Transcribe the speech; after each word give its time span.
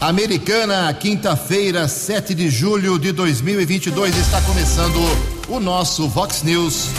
Americana, 0.00 0.94
quinta-feira, 0.94 1.88
7 1.88 2.32
de 2.32 2.48
julho 2.48 3.00
de 3.00 3.10
2022, 3.10 4.16
está 4.16 4.40
começando 4.42 4.96
o 5.48 5.58
nosso 5.58 6.08
Vox 6.08 6.44
News. 6.44 6.90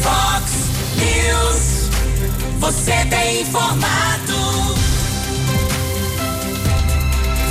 Vox 0.00 0.50
News, 0.96 1.90
você 2.58 3.04
tem 3.10 3.42
informado. 3.42 4.32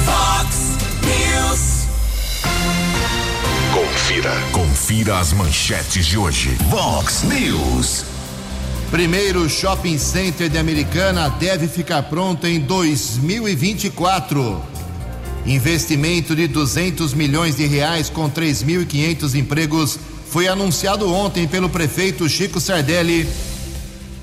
Vox 0.04 0.78
News. 1.04 1.86
Confira, 3.72 4.34
confira 4.52 5.20
as 5.20 5.32
manchetes 5.32 6.08
de 6.08 6.18
hoje. 6.18 6.58
Vox 6.72 7.22
News. 7.22 8.17
Primeiro 8.92 9.50
shopping 9.50 9.98
center 9.98 10.50
de 10.50 10.58
Americana 10.58 11.28
deve 11.28 11.68
ficar 11.68 12.04
pronto 12.04 12.48
em 12.48 12.58
2024. 12.58 14.62
Investimento 15.46 16.34
de 16.34 16.48
200 16.48 17.14
milhões 17.14 17.58
de 17.58 17.66
reais 17.66 18.10
com 18.10 18.30
3.500 18.30 19.36
empregos 19.36 20.00
foi 20.30 20.48
anunciado 20.48 21.14
ontem 21.14 21.46
pelo 21.46 21.68
prefeito 21.68 22.30
Chico 22.30 22.62
Sardelli. 22.62 23.28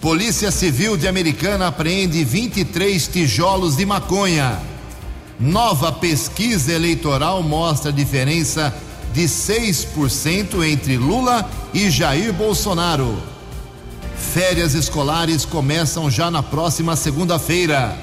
Polícia 0.00 0.50
Civil 0.50 0.96
de 0.96 1.06
Americana 1.06 1.66
apreende 1.66 2.24
23 2.24 3.06
tijolos 3.06 3.76
de 3.76 3.84
maconha. 3.84 4.58
Nova 5.38 5.92
pesquisa 5.92 6.72
eleitoral 6.72 7.42
mostra 7.42 7.92
diferença 7.92 8.74
de 9.12 9.24
6% 9.24 10.66
entre 10.66 10.96
Lula 10.96 11.46
e 11.74 11.90
Jair 11.90 12.32
Bolsonaro. 12.32 13.33
Férias 14.32 14.74
escolares 14.74 15.44
começam 15.44 16.10
já 16.10 16.30
na 16.30 16.42
próxima 16.42 16.96
segunda-feira. 16.96 17.96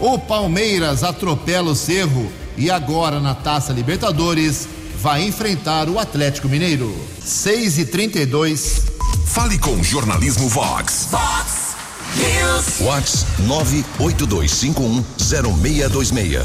O 0.00 0.18
Palmeiras 0.18 1.02
atropela 1.02 1.70
o 1.70 1.76
Cerro 1.76 2.30
e 2.56 2.70
agora 2.70 3.20
na 3.20 3.34
Taça 3.34 3.72
Libertadores 3.72 4.68
vai 5.00 5.22
enfrentar 5.22 5.88
o 5.88 5.98
Atlético 5.98 6.48
Mineiro. 6.48 6.94
6 7.24 7.78
e 7.78 7.84
32 7.86 8.92
Fale 9.32 9.58
com 9.58 9.76
o 9.76 9.82
Jornalismo 9.82 10.46
Vox. 10.46 11.08
Vox 11.10 11.74
News. 12.16 12.80
Vox 12.80 13.24
982510626. 13.98 16.44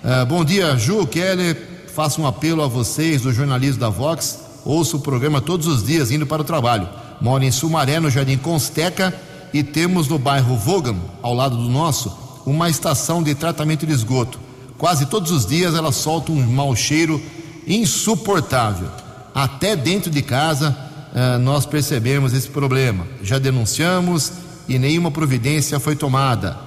Uh, 0.02 0.24
bom 0.24 0.42
dia, 0.42 0.78
Ju, 0.78 1.06
Keller. 1.06 1.54
Faço 1.94 2.22
um 2.22 2.26
apelo 2.26 2.62
a 2.62 2.66
vocês 2.66 3.20
do 3.20 3.30
jornalismo 3.30 3.80
da 3.80 3.90
Vox. 3.90 4.38
Ouço 4.64 4.96
o 4.96 5.00
programa 5.00 5.42
todos 5.42 5.66
os 5.66 5.84
dias 5.84 6.10
indo 6.10 6.26
para 6.26 6.40
o 6.40 6.46
trabalho. 6.46 6.88
Moro 7.20 7.44
em 7.44 7.52
Sumaré, 7.52 8.00
no 8.00 8.08
Jardim 8.08 8.38
Consteca 8.38 9.12
e 9.54 9.62
temos 9.62 10.08
no 10.08 10.18
bairro 10.18 10.56
Vogan, 10.56 10.96
ao 11.22 11.32
lado 11.32 11.56
do 11.56 11.68
nosso, 11.68 12.12
uma 12.44 12.68
estação 12.68 13.22
de 13.22 13.36
tratamento 13.36 13.86
de 13.86 13.92
esgoto. 13.92 14.40
Quase 14.76 15.06
todos 15.06 15.30
os 15.30 15.46
dias 15.46 15.76
ela 15.76 15.92
solta 15.92 16.32
um 16.32 16.44
mau 16.44 16.74
cheiro 16.74 17.22
insuportável. 17.64 18.88
Até 19.32 19.76
dentro 19.76 20.10
de 20.10 20.22
casa 20.22 20.76
eh, 21.14 21.38
nós 21.38 21.64
percebemos 21.64 22.32
esse 22.32 22.48
problema. 22.48 23.06
Já 23.22 23.38
denunciamos 23.38 24.32
e 24.68 24.76
nenhuma 24.76 25.12
providência 25.12 25.78
foi 25.78 25.94
tomada. 25.94 26.58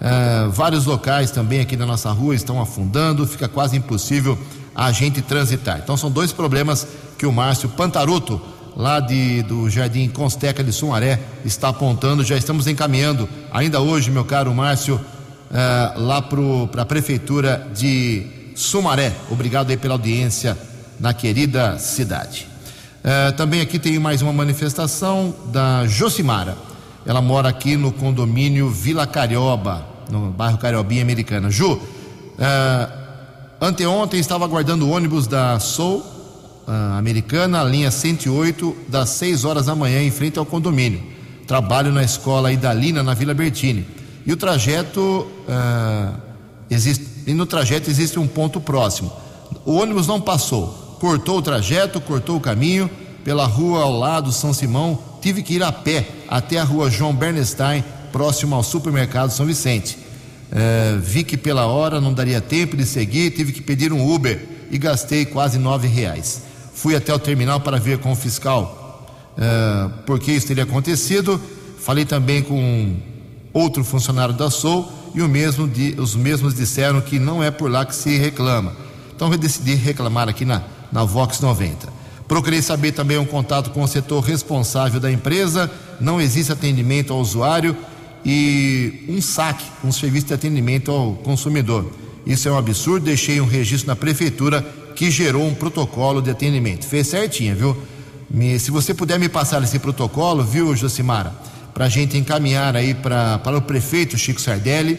Eh, 0.00 0.48
vários 0.50 0.86
locais 0.86 1.30
também 1.30 1.60
aqui 1.60 1.76
na 1.76 1.84
nossa 1.84 2.10
rua 2.10 2.34
estão 2.34 2.58
afundando, 2.58 3.26
fica 3.26 3.48
quase 3.48 3.76
impossível 3.76 4.38
a 4.74 4.90
gente 4.92 5.20
transitar. 5.20 5.78
Então 5.84 5.94
são 5.94 6.10
dois 6.10 6.32
problemas 6.32 6.86
que 7.18 7.26
o 7.26 7.32
Márcio 7.32 7.68
Pantaruto 7.68 8.40
lá 8.76 9.00
de, 9.00 9.42
do 9.42 9.68
Jardim 9.68 10.08
Consteca 10.08 10.62
de 10.62 10.72
Sumaré 10.72 11.20
está 11.44 11.68
apontando. 11.68 12.24
Já 12.24 12.36
estamos 12.36 12.66
encaminhando, 12.66 13.28
ainda 13.52 13.80
hoje, 13.80 14.10
meu 14.10 14.24
caro 14.24 14.54
Márcio, 14.54 14.96
uh, 14.96 16.00
lá 16.00 16.22
para 16.22 16.82
a 16.82 16.86
Prefeitura 16.86 17.66
de 17.74 18.26
Sumaré. 18.54 19.12
Obrigado 19.30 19.70
aí 19.70 19.76
pela 19.76 19.94
audiência 19.94 20.56
na 20.98 21.12
querida 21.14 21.78
cidade. 21.78 22.46
Uh, 23.02 23.32
também 23.32 23.60
aqui 23.60 23.78
tem 23.78 23.98
mais 23.98 24.22
uma 24.22 24.32
manifestação 24.32 25.34
da 25.46 25.86
Josimara. 25.86 26.56
Ela 27.06 27.22
mora 27.22 27.48
aqui 27.48 27.76
no 27.76 27.90
condomínio 27.90 28.68
Vila 28.68 29.06
Carioba, 29.06 29.86
no 30.10 30.30
bairro 30.30 30.58
Cariobinha 30.58 31.02
Americana. 31.02 31.50
Ju, 31.50 31.72
uh, 31.72 31.80
anteontem 33.60 34.20
estava 34.20 34.44
aguardando 34.44 34.86
o 34.86 34.90
ônibus 34.90 35.26
da 35.26 35.58
Soul 35.58 36.19
uh, 36.66 36.98
Americana, 36.98 37.62
linha 37.64 37.90
108, 37.90 38.76
das 38.88 39.10
6 39.10 39.44
horas 39.44 39.66
da 39.66 39.74
manhã, 39.74 40.02
em 40.02 40.10
frente 40.10 40.38
ao 40.38 40.46
condomínio. 40.46 41.02
Trabalho 41.46 41.92
na 41.92 42.02
escola 42.02 42.52
Idalina, 42.52 43.02
na 43.02 43.14
Vila 43.14 43.34
Bertini. 43.34 43.86
E 44.24 44.32
o 44.32 44.36
trajeto, 44.36 45.26
uh, 45.48 46.14
existe, 46.70 47.06
e 47.26 47.34
no 47.34 47.46
trajeto 47.46 47.90
existe 47.90 48.18
um 48.18 48.26
ponto 48.26 48.60
próximo. 48.60 49.12
O 49.64 49.74
ônibus 49.74 50.06
não 50.06 50.20
passou, 50.20 50.96
cortou 51.00 51.38
o 51.38 51.42
trajeto, 51.42 52.00
cortou 52.00 52.36
o 52.36 52.40
caminho 52.40 52.88
pela 53.24 53.46
rua 53.46 53.82
ao 53.82 53.92
lado, 53.92 54.32
São 54.32 54.52
Simão. 54.52 54.98
Tive 55.20 55.42
que 55.42 55.54
ir 55.54 55.62
a 55.62 55.72
pé 55.72 56.08
até 56.28 56.58
a 56.58 56.64
rua 56.64 56.90
João 56.90 57.14
Bernstein, 57.14 57.84
próximo 58.12 58.54
ao 58.54 58.62
supermercado 58.62 59.30
São 59.30 59.46
Vicente. 59.46 59.98
Uh, 60.50 60.98
vi 61.00 61.22
que 61.22 61.36
pela 61.36 61.66
hora 61.66 62.00
não 62.00 62.12
daria 62.12 62.40
tempo 62.40 62.76
de 62.76 62.84
seguir, 62.84 63.30
tive 63.30 63.52
que 63.52 63.60
pedir 63.60 63.92
um 63.92 64.12
Uber 64.12 64.48
e 64.70 64.78
gastei 64.78 65.24
quase 65.24 65.58
nove 65.58 65.86
reais. 65.86 66.42
Fui 66.80 66.96
até 66.96 67.12
o 67.12 67.18
terminal 67.18 67.60
para 67.60 67.78
ver 67.78 67.98
com 67.98 68.10
o 68.10 68.16
fiscal 68.16 69.06
uh, 69.36 69.90
por 70.06 70.18
que 70.18 70.32
isso 70.32 70.46
teria 70.46 70.64
acontecido. 70.64 71.38
Falei 71.78 72.06
também 72.06 72.42
com 72.42 72.96
outro 73.52 73.84
funcionário 73.84 74.32
da 74.32 74.48
SOU 74.48 74.90
e 75.14 75.20
mesmo 75.20 75.68
de, 75.68 75.94
os 76.00 76.16
mesmos 76.16 76.54
disseram 76.54 77.02
que 77.02 77.18
não 77.18 77.44
é 77.44 77.50
por 77.50 77.70
lá 77.70 77.84
que 77.84 77.94
se 77.94 78.16
reclama. 78.16 78.72
Então 79.14 79.30
eu 79.30 79.36
decidi 79.36 79.74
reclamar 79.74 80.26
aqui 80.26 80.46
na, 80.46 80.62
na 80.90 81.04
Vox 81.04 81.40
90. 81.40 81.86
Procurei 82.26 82.62
saber 82.62 82.92
também 82.92 83.18
um 83.18 83.26
contato 83.26 83.72
com 83.72 83.82
o 83.82 83.86
setor 83.86 84.20
responsável 84.20 84.98
da 84.98 85.12
empresa, 85.12 85.70
não 86.00 86.18
existe 86.18 86.50
atendimento 86.50 87.12
ao 87.12 87.20
usuário 87.20 87.76
e 88.24 89.04
um 89.06 89.20
saque, 89.20 89.66
um 89.84 89.92
serviço 89.92 90.28
de 90.28 90.32
atendimento 90.32 90.90
ao 90.90 91.12
consumidor. 91.16 91.92
Isso 92.24 92.48
é 92.48 92.52
um 92.52 92.56
absurdo, 92.56 93.04
deixei 93.04 93.38
um 93.38 93.46
registro 93.46 93.88
na 93.88 93.96
prefeitura 93.96 94.79
que 94.94 95.10
gerou 95.10 95.46
um 95.46 95.54
protocolo 95.54 96.20
de 96.20 96.30
atendimento. 96.30 96.86
Fez 96.86 97.08
certinho, 97.08 97.56
viu? 97.56 97.76
Me, 98.30 98.58
se 98.58 98.70
você 98.70 98.94
puder 98.94 99.18
me 99.18 99.28
passar 99.28 99.62
esse 99.62 99.78
protocolo, 99.78 100.44
viu, 100.44 100.74
Josimara, 100.76 101.32
para 101.74 101.86
a 101.86 101.88
gente 101.88 102.16
encaminhar 102.16 102.76
aí 102.76 102.94
para 102.94 103.56
o 103.56 103.62
prefeito 103.62 104.16
Chico 104.16 104.40
Sardelli, 104.40 104.98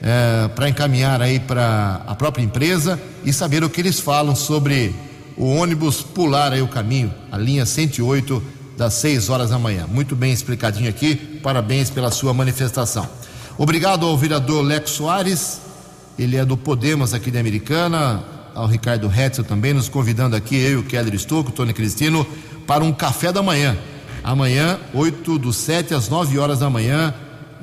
é, 0.00 0.48
para 0.48 0.68
encaminhar 0.68 1.20
aí 1.20 1.40
para 1.40 2.02
a 2.06 2.14
própria 2.14 2.42
empresa 2.42 3.00
e 3.24 3.32
saber 3.32 3.64
o 3.64 3.70
que 3.70 3.80
eles 3.80 3.98
falam 3.98 4.36
sobre 4.36 4.94
o 5.36 5.46
ônibus 5.46 6.02
pular 6.02 6.52
aí 6.52 6.62
o 6.62 6.68
caminho, 6.68 7.12
a 7.30 7.38
linha 7.38 7.64
108 7.66 8.42
das 8.76 8.94
6 8.94 9.28
horas 9.28 9.50
da 9.50 9.58
manhã. 9.58 9.86
Muito 9.88 10.14
bem 10.14 10.32
explicadinho 10.32 10.88
aqui. 10.88 11.16
Parabéns 11.42 11.90
pela 11.90 12.12
sua 12.12 12.32
manifestação. 12.32 13.08
Obrigado 13.56 14.06
ao 14.06 14.16
vereador 14.16 14.62
Lex 14.62 14.90
Soares, 14.92 15.60
ele 16.16 16.36
é 16.36 16.44
do 16.44 16.56
Podemos 16.56 17.12
aqui 17.12 17.28
de 17.28 17.38
Americana, 17.38 18.22
ao 18.58 18.66
Ricardo 18.66 19.08
Hetzel 19.08 19.44
também, 19.44 19.72
nos 19.72 19.88
convidando 19.88 20.34
aqui, 20.34 20.56
eu 20.56 20.80
o 20.80 20.82
Keller 20.82 21.14
Estouco, 21.14 21.52
Tony 21.52 21.72
Cristino, 21.72 22.26
para 22.66 22.82
um 22.82 22.92
café 22.92 23.30
da 23.30 23.40
manhã. 23.40 23.78
Amanhã, 24.24 24.80
8 24.92 25.38
do 25.38 25.52
7 25.52 25.94
às 25.94 26.08
9 26.08 26.36
horas 26.40 26.58
da 26.58 26.68
manhã, 26.68 27.14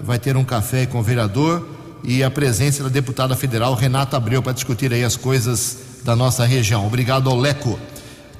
vai 0.01 0.17
ter 0.17 0.37
um 0.37 0.45
café 0.45 0.85
com 0.85 0.99
o 0.99 1.03
vereador 1.03 1.67
e 2.01 2.23
a 2.23 2.31
presença 2.31 2.81
da 2.81 2.87
deputada 2.87 3.35
federal 3.35 3.73
Renata 3.73 4.15
Abreu 4.15 4.41
para 4.41 4.53
discutir 4.53 4.93
aí 4.93 5.03
as 5.03 5.17
coisas 5.17 5.79
da 6.05 6.15
nossa 6.15 6.45
região. 6.45 6.87
Obrigado 6.87 7.29
ao 7.29 7.35
Leco. 7.35 7.77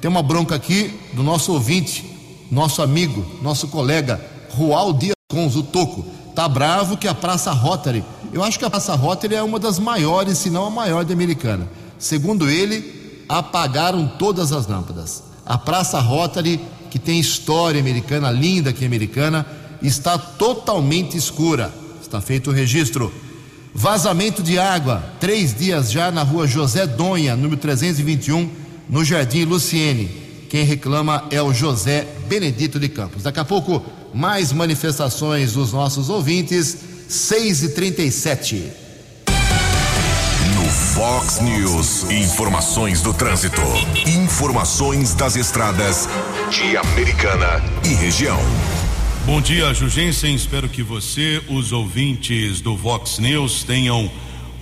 Tem 0.00 0.10
uma 0.10 0.22
bronca 0.22 0.54
aqui 0.54 0.98
do 1.12 1.22
nosso 1.22 1.52
ouvinte, 1.52 2.10
nosso 2.50 2.80
amigo, 2.80 3.38
nosso 3.42 3.68
colega, 3.68 4.18
Rual 4.48 4.94
Dias 4.94 5.14
Cons, 5.30 5.56
o 5.56 5.62
Toco. 5.62 6.06
Tá 6.34 6.48
bravo 6.48 6.96
que 6.96 7.06
a 7.06 7.14
Praça 7.14 7.52
Rotary, 7.52 8.02
eu 8.32 8.42
acho 8.42 8.58
que 8.58 8.64
a 8.64 8.70
Praça 8.70 8.94
Rotary 8.94 9.34
é 9.34 9.42
uma 9.42 9.58
das 9.58 9.78
maiores, 9.78 10.38
se 10.38 10.48
não 10.48 10.64
a 10.64 10.70
maior 10.70 11.04
da 11.04 11.12
Americana. 11.12 11.68
Segundo 11.98 12.48
ele, 12.48 13.24
apagaram 13.28 14.06
todas 14.18 14.52
as 14.52 14.66
lâmpadas. 14.66 15.22
A 15.44 15.56
Praça 15.56 16.00
Rotary, 16.00 16.60
que 16.90 16.98
tem 16.98 17.18
história 17.18 17.80
americana, 17.80 18.30
linda 18.30 18.70
aqui 18.70 18.84
americana, 18.84 19.46
está 19.82 20.18
totalmente 20.18 21.16
escura. 21.16 21.72
Está 22.00 22.20
feito 22.20 22.50
o 22.50 22.52
registro. 22.52 23.12
Vazamento 23.74 24.42
de 24.42 24.58
água, 24.58 25.04
três 25.20 25.54
dias 25.54 25.90
já 25.90 26.10
na 26.10 26.22
rua 26.22 26.46
José 26.46 26.86
Donha, 26.86 27.36
número 27.36 27.58
321, 27.58 28.50
no 28.88 29.04
Jardim 29.04 29.44
Luciene. 29.44 30.08
Quem 30.48 30.64
reclama 30.64 31.24
é 31.30 31.42
o 31.42 31.52
José 31.52 32.06
Benedito 32.28 32.80
de 32.80 32.88
Campos. 32.88 33.22
Daqui 33.22 33.40
a 33.40 33.44
pouco, 33.44 33.84
mais 34.14 34.52
manifestações 34.52 35.52
dos 35.52 35.72
nossos 35.72 36.08
ouvintes, 36.08 36.78
6 37.08 37.64
e 37.64 37.68
37 37.70 38.56
No 38.56 38.85
Fox 40.96 41.40
News, 41.40 42.10
informações 42.10 43.02
do 43.02 43.12
trânsito. 43.12 43.60
Informações 44.06 45.12
das 45.12 45.36
estradas 45.36 46.08
de 46.50 46.74
Americana 46.74 47.62
e 47.84 47.88
região. 47.88 48.40
Bom 49.26 49.42
dia, 49.42 49.74
Jugensen. 49.74 50.34
Espero 50.34 50.70
que 50.70 50.82
você, 50.82 51.42
os 51.50 51.70
ouvintes 51.70 52.62
do 52.62 52.74
Vox 52.74 53.18
News, 53.18 53.62
tenham 53.62 54.10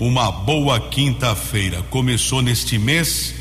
uma 0.00 0.32
boa 0.32 0.80
quinta-feira. 0.80 1.82
Começou 1.88 2.42
neste 2.42 2.78
mês 2.78 3.32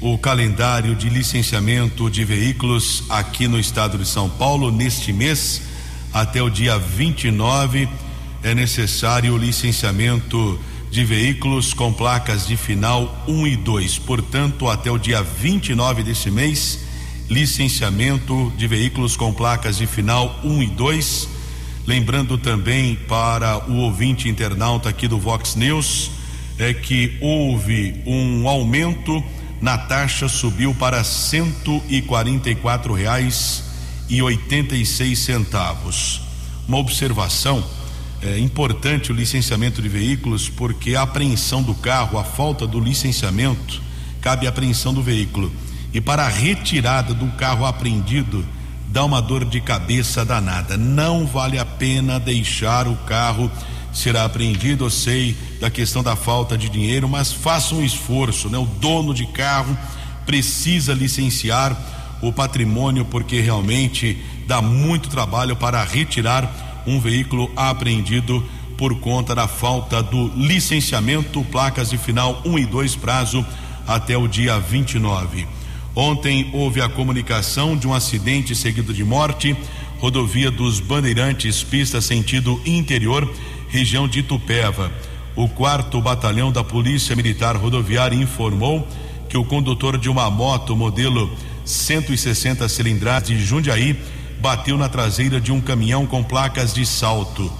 o 0.00 0.16
calendário 0.16 0.94
de 0.94 1.08
licenciamento 1.08 2.08
de 2.08 2.24
veículos 2.24 3.02
aqui 3.08 3.48
no 3.48 3.58
estado 3.58 3.98
de 3.98 4.06
São 4.06 4.30
Paulo. 4.30 4.70
Neste 4.70 5.12
mês, 5.12 5.60
até 6.12 6.40
o 6.40 6.48
dia 6.48 6.78
29, 6.78 7.88
é 8.44 8.54
necessário 8.54 9.34
o 9.34 9.36
licenciamento 9.36 10.56
de 10.90 11.04
veículos 11.04 11.74
com 11.74 11.92
placas 11.92 12.46
de 12.46 12.56
final 12.56 13.24
1 13.28 13.46
e 13.46 13.56
2. 13.56 13.98
Portanto, 13.98 14.68
até 14.68 14.90
o 14.90 14.98
dia 14.98 15.22
29 15.22 16.02
desse 16.02 16.30
mês 16.30 16.86
licenciamento 17.28 18.50
de 18.56 18.66
veículos 18.66 19.14
com 19.16 19.32
placas 19.32 19.76
de 19.76 19.86
final 19.86 20.40
1 20.42 20.62
e 20.62 20.66
2. 20.66 21.28
Lembrando 21.86 22.38
também 22.38 22.94
para 22.94 23.70
o 23.70 23.76
ouvinte 23.76 24.28
internauta 24.28 24.88
aqui 24.88 25.06
do 25.06 25.18
Vox 25.18 25.54
News 25.54 26.10
é 26.58 26.74
que 26.74 27.16
houve 27.20 28.02
um 28.04 28.48
aumento 28.48 29.22
na 29.60 29.78
taxa, 29.78 30.28
subiu 30.28 30.74
para 30.74 31.02
cento 31.04 31.82
e 31.88 32.02
quarenta 32.02 32.50
e 32.50 32.54
quatro 32.54 32.92
reais 32.92 33.64
e 34.08 34.20
oitenta 34.22 34.74
e 34.74 34.84
seis 34.84 35.20
centavos. 35.20 36.20
Uma 36.66 36.78
observação 36.78 37.64
é 38.22 38.38
importante 38.38 39.12
o 39.12 39.14
licenciamento 39.14 39.80
de 39.80 39.88
veículos 39.88 40.48
porque 40.48 40.94
a 40.94 41.02
apreensão 41.02 41.62
do 41.62 41.74
carro, 41.74 42.18
a 42.18 42.24
falta 42.24 42.66
do 42.66 42.80
licenciamento, 42.80 43.80
cabe 44.20 44.46
a 44.46 44.50
apreensão 44.50 44.92
do 44.92 45.02
veículo 45.02 45.52
e 45.92 46.00
para 46.00 46.24
a 46.24 46.28
retirada 46.28 47.14
do 47.14 47.26
carro 47.32 47.64
apreendido 47.64 48.44
dá 48.88 49.04
uma 49.04 49.20
dor 49.20 49.44
de 49.44 49.60
cabeça 49.60 50.24
danada. 50.24 50.76
Não 50.76 51.26
vale 51.26 51.58
a 51.58 51.64
pena 51.64 52.18
deixar 52.18 52.88
o 52.88 52.96
carro 52.96 53.50
ser 53.92 54.16
apreendido. 54.16 54.84
Eu 54.84 54.90
sei 54.90 55.36
da 55.60 55.70
questão 55.70 56.02
da 56.02 56.16
falta 56.16 56.56
de 56.56 56.68
dinheiro, 56.68 57.08
mas 57.08 57.32
faça 57.32 57.74
um 57.74 57.84
esforço, 57.84 58.48
né? 58.48 58.58
O 58.58 58.66
dono 58.66 59.14
de 59.14 59.26
carro 59.26 59.76
precisa 60.26 60.92
licenciar 60.92 61.76
o 62.20 62.32
patrimônio 62.32 63.04
porque 63.04 63.40
realmente 63.40 64.18
dá 64.46 64.60
muito 64.60 65.08
trabalho 65.08 65.54
para 65.54 65.82
retirar 65.84 66.67
um 66.86 67.00
veículo 67.00 67.50
apreendido 67.56 68.44
por 68.76 68.98
conta 69.00 69.34
da 69.34 69.48
falta 69.48 70.02
do 70.02 70.28
licenciamento, 70.36 71.44
placas 71.44 71.90
de 71.90 71.98
final 71.98 72.40
1 72.44 72.50
um 72.50 72.58
e 72.58 72.64
2 72.64 72.94
prazo 72.96 73.44
até 73.86 74.16
o 74.16 74.28
dia 74.28 74.58
29. 74.58 75.46
Ontem 75.96 76.48
houve 76.52 76.80
a 76.80 76.88
comunicação 76.88 77.76
de 77.76 77.88
um 77.88 77.92
acidente 77.92 78.54
seguido 78.54 78.94
de 78.94 79.02
morte, 79.02 79.56
rodovia 79.98 80.48
dos 80.48 80.78
Bandeirantes, 80.78 81.64
pista 81.64 82.00
sentido 82.00 82.60
interior, 82.64 83.28
região 83.68 84.06
de 84.06 84.20
Itupeva. 84.20 84.92
O 85.34 85.48
quarto 85.48 86.00
batalhão 86.00 86.52
da 86.52 86.62
Polícia 86.62 87.16
Militar 87.16 87.56
Rodoviária 87.56 88.16
informou 88.16 88.86
que 89.28 89.36
o 89.36 89.44
condutor 89.44 89.98
de 89.98 90.08
uma 90.08 90.30
moto 90.30 90.76
modelo 90.76 91.30
160 91.64 92.68
cilindradas 92.68 93.28
de 93.28 93.44
Jundiaí 93.44 93.96
bateu 94.40 94.76
na 94.76 94.88
traseira 94.88 95.40
de 95.40 95.52
um 95.52 95.60
caminhão 95.60 96.06
com 96.06 96.22
placas 96.22 96.72
de 96.72 96.84
salto. 96.86 97.52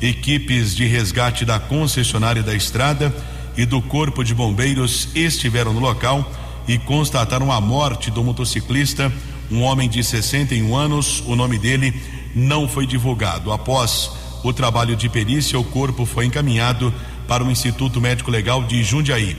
Equipes 0.00 0.74
de 0.74 0.86
resgate 0.86 1.44
da 1.44 1.58
concessionária 1.58 2.42
da 2.42 2.54
estrada 2.54 3.14
e 3.56 3.64
do 3.64 3.80
Corpo 3.80 4.22
de 4.22 4.34
Bombeiros 4.34 5.08
estiveram 5.14 5.72
no 5.72 5.80
local 5.80 6.30
e 6.68 6.78
constataram 6.78 7.50
a 7.50 7.60
morte 7.60 8.10
do 8.10 8.22
motociclista, 8.22 9.10
um 9.50 9.62
homem 9.62 9.88
de 9.88 10.02
61 10.02 10.76
anos. 10.76 11.22
O 11.26 11.34
nome 11.34 11.58
dele 11.58 11.94
não 12.34 12.68
foi 12.68 12.86
divulgado. 12.86 13.52
Após 13.52 14.10
o 14.44 14.52
trabalho 14.52 14.94
de 14.94 15.08
perícia, 15.08 15.58
o 15.58 15.64
corpo 15.64 16.04
foi 16.04 16.26
encaminhado 16.26 16.92
para 17.26 17.42
o 17.42 17.50
Instituto 17.50 18.00
Médico 18.00 18.30
Legal 18.30 18.62
de 18.64 18.82
Jundiaí. 18.82 19.36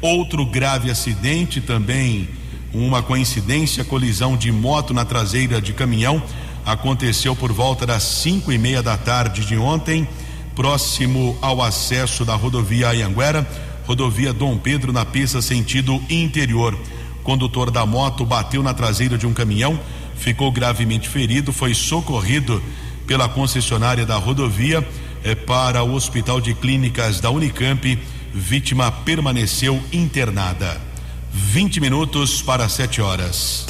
Outro 0.00 0.46
grave 0.46 0.90
acidente, 0.90 1.60
também 1.60 2.28
uma 2.72 3.02
coincidência, 3.02 3.84
colisão 3.84 4.36
de 4.36 4.52
moto 4.52 4.92
na 4.92 5.04
traseira 5.04 5.60
de 5.60 5.72
caminhão, 5.72 6.22
aconteceu 6.64 7.34
por 7.34 7.52
volta 7.52 7.86
das 7.86 8.02
cinco 8.02 8.52
e 8.52 8.58
meia 8.58 8.82
da 8.82 8.96
tarde 8.96 9.44
de 9.44 9.56
ontem, 9.56 10.06
próximo 10.54 11.38
ao 11.40 11.62
acesso 11.62 12.24
da 12.24 12.34
rodovia 12.34 12.90
Anhanguera 12.90 13.46
rodovia 13.88 14.34
Dom 14.34 14.58
Pedro, 14.58 14.92
na 14.92 15.06
pista 15.06 15.40
sentido 15.40 15.98
interior. 16.10 16.78
Condutor 17.24 17.70
da 17.70 17.86
moto 17.86 18.22
bateu 18.22 18.62
na 18.62 18.74
traseira 18.74 19.16
de 19.16 19.26
um 19.26 19.32
caminhão, 19.32 19.80
ficou 20.14 20.52
gravemente 20.52 21.08
ferido, 21.08 21.54
foi 21.54 21.72
socorrido 21.72 22.62
pela 23.06 23.30
concessionária 23.30 24.04
da 24.04 24.16
rodovia 24.16 24.86
eh, 25.24 25.34
para 25.34 25.82
o 25.82 25.94
Hospital 25.94 26.38
de 26.38 26.52
Clínicas 26.52 27.18
da 27.18 27.30
Unicamp. 27.30 27.98
Vítima 28.34 28.92
permaneceu 28.92 29.82
internada. 29.90 30.87
20 31.30 31.80
minutos 31.80 32.42
para 32.42 32.68
7 32.68 33.00
horas. 33.00 33.64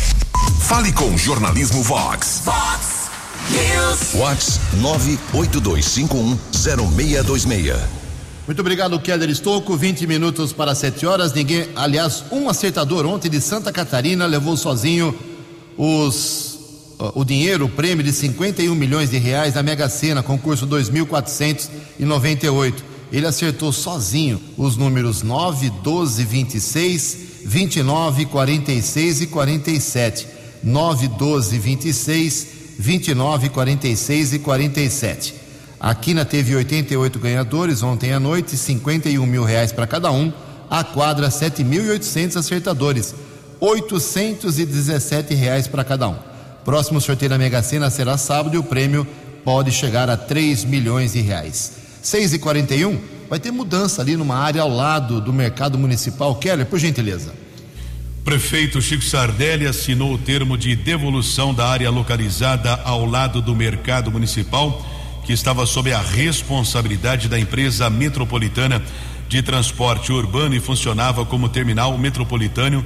Fale 0.61 0.93
com 0.93 1.17
Jornalismo 1.17 1.83
Vox. 1.83 2.43
Vox 2.45 3.09
News. 3.51 4.13
Vox 4.13 4.61
982510626. 5.33 7.77
Muito 8.47 8.61
obrigado, 8.61 9.01
Keller 9.01 9.31
Estocco. 9.31 9.77
20 9.77 10.07
minutos 10.07 10.53
para 10.53 10.75
7 10.75 11.07
horas. 11.07 11.33
Ninguém, 11.33 11.69
aliás, 11.77 12.25
um 12.31 12.49
acertador 12.49 13.05
ontem 13.07 13.29
de 13.29 13.41
Santa 13.41 13.73
Catarina 13.73 14.27
levou 14.27 14.57
sozinho 14.57 15.15
os, 15.77 16.59
o 17.15 17.25
dinheiro, 17.25 17.67
o 17.67 17.69
prêmio 17.69 18.05
de 18.05 18.13
51 18.13 18.75
milhões 18.75 19.11
de 19.11 19.19
reais 19.19 19.55
da 19.55 19.63
Mega 19.63 19.89
Sena, 19.89 20.23
concurso 20.23 20.67
2498. 20.67 22.98
Ele 23.13 23.27
acertou 23.27 23.73
sozinho 23.73 24.41
os 24.57 24.77
números 24.77 25.23
9, 25.23 25.71
12, 25.83 26.25
26, 26.25 27.17
29, 27.45 28.27
46 28.27 29.21
e 29.23 29.27
47. 29.27 30.27
9, 30.63 31.09
12, 31.09 31.59
26, 31.59 32.47
29, 32.79 33.49
46 33.49 34.33
e 34.35 34.39
47. 34.39 35.35
A 35.81 35.95
Quina 35.95 36.25
teve 36.25 36.55
88 36.57 37.19
ganhadores 37.19 37.83
ontem 37.83 38.13
à 38.13 38.19
noite, 38.19 38.57
51 38.57 39.25
mil 39.25 39.45
reais 39.45 39.73
para 39.73 39.87
cada 39.87 40.11
um. 40.11 40.33
A 40.69 40.85
quadra, 40.85 41.29
7.800 41.29 42.37
acertadores, 42.37 43.15
817 43.61 45.35
reais 45.35 45.67
para 45.67 45.85
cada 45.85 46.09
um. 46.09 46.17
Próximo 46.65 47.01
sorteio 47.01 47.31
da 47.31 47.39
Mega 47.39 47.63
Sena 47.63 47.89
será 47.89 48.19
sábado 48.19 48.55
e 48.55 48.59
o 48.59 48.63
prêmio 48.63 49.07
pode 49.45 49.71
chegar 49.71 50.11
a 50.11 50.17
3 50.17 50.65
milhões 50.65 51.13
de 51.13 51.21
reais. 51.21 51.73
6 52.03 52.35
e 52.35 52.39
41 52.39 52.99
vai 53.29 53.39
ter 53.39 53.51
mudança 53.51 54.01
ali 54.01 54.17
numa 54.17 54.37
área 54.37 54.63
ao 54.63 54.71
lado 54.71 55.21
do 55.21 55.33
mercado 55.33 55.79
municipal. 55.79 56.35
Keller, 56.37 56.67
por 56.67 56.79
gentileza. 56.79 57.35
prefeito 58.25 58.81
Chico 58.81 59.05
Sardelli 59.05 59.67
assinou 59.67 60.15
o 60.15 60.19
termo 60.19 60.57
de 60.57 60.75
devolução 60.75 61.53
da 61.53 61.69
área 61.69 61.91
localizada 61.91 62.75
ao 62.85 63.05
lado 63.05 63.43
do 63.43 63.55
mercado 63.55 64.11
municipal, 64.11 64.87
que 65.25 65.33
estava 65.33 65.67
sob 65.67 65.93
a 65.93 66.01
responsabilidade 66.01 67.29
da 67.29 67.39
empresa 67.39 67.91
metropolitana 67.91 68.83
de 69.29 69.43
transporte 69.43 70.11
urbano 70.11 70.55
e 70.55 70.61
funcionava 70.61 71.25
como 71.27 71.51
terminal 71.51 71.97
metropolitano 71.99 72.85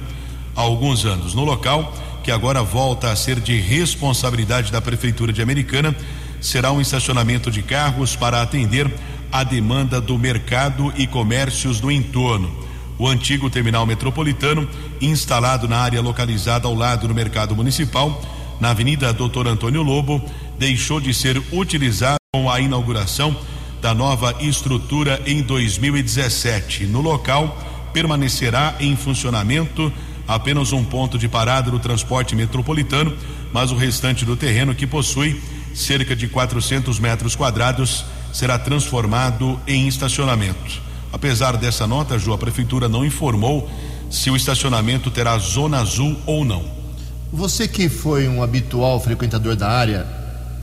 há 0.55 0.61
alguns 0.61 1.05
anos. 1.05 1.33
No 1.33 1.45
local, 1.45 1.93
que 2.23 2.31
agora 2.31 2.61
volta 2.61 3.11
a 3.11 3.15
ser 3.15 3.39
de 3.39 3.59
responsabilidade 3.59 4.71
da 4.71 4.81
Prefeitura 4.81 5.31
de 5.31 5.41
Americana, 5.41 5.95
será 6.43 6.73
um 6.73 6.81
estacionamento 6.81 7.49
de 7.49 7.63
carros 7.63 8.17
para 8.17 8.41
atender 8.41 8.91
a 9.31 9.43
demanda 9.43 10.01
do 10.01 10.19
mercado 10.19 10.93
e 10.97 11.07
comércios 11.07 11.79
do 11.79 11.89
entorno. 11.89 12.51
O 12.99 13.07
antigo 13.07 13.49
terminal 13.49 13.85
metropolitano, 13.85 14.67
instalado 15.01 15.67
na 15.67 15.77
área 15.77 16.01
localizada 16.01 16.67
ao 16.67 16.75
lado 16.75 17.07
do 17.07 17.15
mercado 17.15 17.55
municipal, 17.55 18.21
na 18.59 18.71
Avenida 18.71 19.11
Doutor 19.13 19.47
Antônio 19.47 19.81
Lobo, 19.81 20.21
deixou 20.59 20.99
de 20.99 21.13
ser 21.13 21.41
utilizado 21.51 22.17
com 22.33 22.51
a 22.51 22.59
inauguração 22.59 23.35
da 23.81 23.93
nova 23.93 24.35
estrutura 24.41 25.21
em 25.25 25.41
2017. 25.41 26.85
No 26.85 27.01
local, 27.01 27.57
permanecerá 27.93 28.75
em 28.81 28.95
funcionamento 28.97 29.91
apenas 30.27 30.73
um 30.73 30.83
ponto 30.83 31.17
de 31.17 31.27
parada 31.27 31.71
do 31.71 31.79
transporte 31.79 32.35
metropolitano, 32.35 33.15
mas 33.51 33.71
o 33.71 33.75
restante 33.75 34.25
do 34.25 34.35
terreno, 34.35 34.75
que 34.75 34.85
possui 34.85 35.41
cerca 35.73 36.15
de 36.15 36.27
400 36.27 36.99
metros 36.99 37.35
quadrados, 37.35 38.05
será 38.31 38.57
transformado 38.57 39.59
em 39.67 39.87
estacionamento. 39.87 40.81
Apesar 41.11 41.57
dessa 41.57 41.85
nota, 41.85 42.17
Ju, 42.17 42.33
a 42.33 42.37
prefeitura 42.37 42.89
não 42.89 43.05
informou 43.05 43.69
se 44.09 44.29
o 44.29 44.35
estacionamento 44.35 45.11
terá 45.11 45.37
zona 45.37 45.79
azul 45.79 46.17
ou 46.25 46.43
não. 46.43 46.63
Você 47.31 47.67
que 47.67 47.89
foi 47.89 48.27
um 48.27 48.43
habitual 48.43 48.99
frequentador 48.99 49.55
da 49.55 49.69
área, 49.69 50.05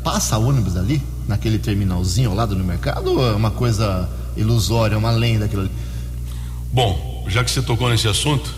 passa 0.05 0.39
ônibus 0.39 0.77
ali, 0.77 1.03
naquele 1.27 1.59
terminalzinho 1.59 2.31
ao 2.31 2.37
lado 2.37 2.55
do 2.55 2.65
mercado, 2.65 3.13
ou 3.13 3.29
é 3.29 3.33
uma 3.33 3.51
coisa 3.51 4.09
ilusória, 4.37 4.97
uma 4.97 5.11
lenda 5.11 5.45
aquilo 5.45 5.63
ali? 5.63 5.71
Bom, 6.73 7.25
já 7.29 7.43
que 7.45 7.51
você 7.51 7.63
tocou 7.63 7.89
nesse 7.89 8.09
assunto, 8.09 8.53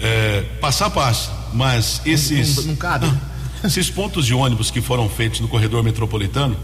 é, 0.00 0.42
passar 0.60 0.90
passa, 0.90 1.30
mas 1.52 2.00
esses. 2.04 2.56
Não, 2.56 2.62
não, 2.62 2.68
não 2.70 2.76
cabe. 2.76 3.12
Esses 3.64 3.90
pontos 3.90 4.26
de 4.26 4.34
ônibus 4.34 4.70
que 4.70 4.80
foram 4.80 5.08
feitos 5.08 5.40
no 5.40 5.48
corredor 5.48 5.82
metropolitano, 5.82 6.56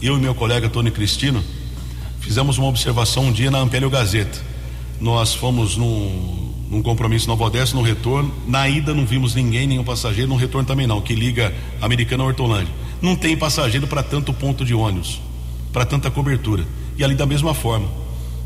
eu 0.00 0.16
e 0.16 0.20
meu 0.20 0.34
colega 0.34 0.68
Tony 0.68 0.90
Cristino 0.90 1.42
fizemos 2.20 2.58
uma 2.58 2.68
observação 2.68 3.24
um 3.24 3.32
dia 3.32 3.50
na 3.50 3.58
Ampélio 3.58 3.90
Gazeta. 3.90 4.38
Nós 5.00 5.34
fomos 5.34 5.76
num, 5.76 6.52
num 6.70 6.82
compromisso 6.82 7.26
Nova 7.26 7.44
Odessa, 7.44 7.74
no 7.74 7.82
retorno. 7.82 8.32
Na 8.46 8.68
ida 8.68 8.94
não 8.94 9.04
vimos 9.04 9.34
ninguém, 9.34 9.66
nenhum 9.66 9.84
passageiro, 9.84 10.28
no 10.28 10.36
retorno 10.36 10.66
também 10.66 10.86
não, 10.86 11.00
que 11.00 11.14
liga 11.14 11.52
Americana 11.80 12.22
a 12.22 12.26
Hortolândia. 12.26 12.72
Não 13.00 13.16
tem 13.16 13.36
passageiro 13.36 13.86
para 13.86 14.02
tanto 14.02 14.32
ponto 14.32 14.64
de 14.64 14.74
ônibus, 14.74 15.20
para 15.72 15.84
tanta 15.84 16.10
cobertura. 16.10 16.64
E 16.96 17.04
ali 17.04 17.14
da 17.14 17.24
mesma 17.26 17.54
forma. 17.54 17.88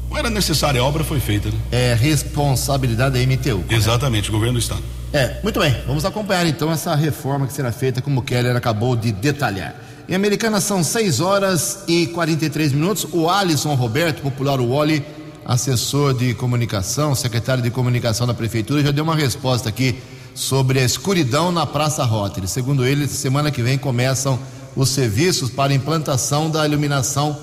Não 0.09 0.17
era 0.17 0.31
necessária, 0.31 0.81
a 0.81 0.85
obra 0.85 1.03
foi 1.03 1.19
feita. 1.19 1.51
Né? 1.51 1.59
É 1.73 1.95
responsabilidade 1.95 3.19
da 3.19 3.27
MTU. 3.27 3.63
Correto? 3.63 3.75
Exatamente, 3.75 4.29
o 4.29 4.33
governo 4.33 4.55
do 4.55 4.61
estado. 4.61 4.83
É, 5.15 5.37
muito 5.45 5.61
bem. 5.61 5.73
Vamos 5.87 6.05
acompanhar 6.05 6.45
então 6.45 6.73
essa 6.73 6.93
reforma 6.97 7.47
que 7.47 7.53
será 7.53 7.71
feita, 7.71 8.03
como 8.03 8.19
o 8.19 8.23
Keller 8.25 8.57
acabou 8.57 8.97
de 8.97 9.13
detalhar. 9.13 9.73
Em 10.09 10.15
Americana 10.17 10.61
são 10.61 10.83
6 10.83 11.21
horas 11.21 11.85
e 11.87 12.09
43 12.09 12.73
minutos. 12.73 13.07
O 13.13 13.31
Alisson 13.31 13.77
Roberto, 13.77 14.23
popular 14.23 14.59
Wally, 14.59 15.07
assessor 15.45 16.15
de 16.15 16.35
comunicação, 16.35 17.15
secretário 17.15 17.63
de 17.63 17.71
comunicação 17.71 18.27
da 18.27 18.35
prefeitura, 18.35 18.83
já 18.83 18.91
deu 18.91 19.05
uma 19.05 19.15
resposta 19.15 19.69
aqui 19.69 20.03
sobre 20.35 20.81
a 20.81 20.85
escuridão 20.85 21.53
na 21.53 21.65
Praça 21.65 22.03
Rotary. 22.03 22.49
Segundo 22.49 22.85
ele, 22.85 23.07
semana 23.07 23.53
que 23.53 23.63
vem 23.63 23.79
começam 23.79 24.37
os 24.75 24.89
serviços 24.89 25.49
para 25.49 25.73
implantação 25.73 26.51
da 26.51 26.67
iluminação 26.67 27.39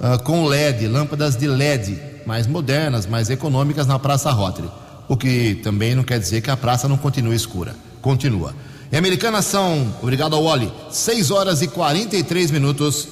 uh, 0.00 0.22
com 0.22 0.46
LED, 0.46 0.88
lâmpadas 0.88 1.36
de 1.36 1.46
LED 1.46 2.00
mais 2.24 2.46
modernas, 2.46 3.04
mais 3.04 3.28
econômicas 3.28 3.86
na 3.86 3.98
Praça 3.98 4.30
Rotary. 4.30 4.70
O 5.10 5.16
que 5.16 5.56
também 5.56 5.92
não 5.92 6.04
quer 6.04 6.20
dizer 6.20 6.40
que 6.40 6.52
a 6.52 6.56
praça 6.56 6.86
não 6.86 6.96
continue 6.96 7.34
escura. 7.34 7.74
Continua. 8.00 8.54
Em 8.92 8.96
Americana 8.96 9.42
são, 9.42 9.92
obrigado 10.00 10.36
ao 10.36 10.44
Wally, 10.44 10.72
6 10.88 11.32
horas 11.32 11.62
e 11.62 11.66
43 11.66 12.52
minutos. 12.52 13.08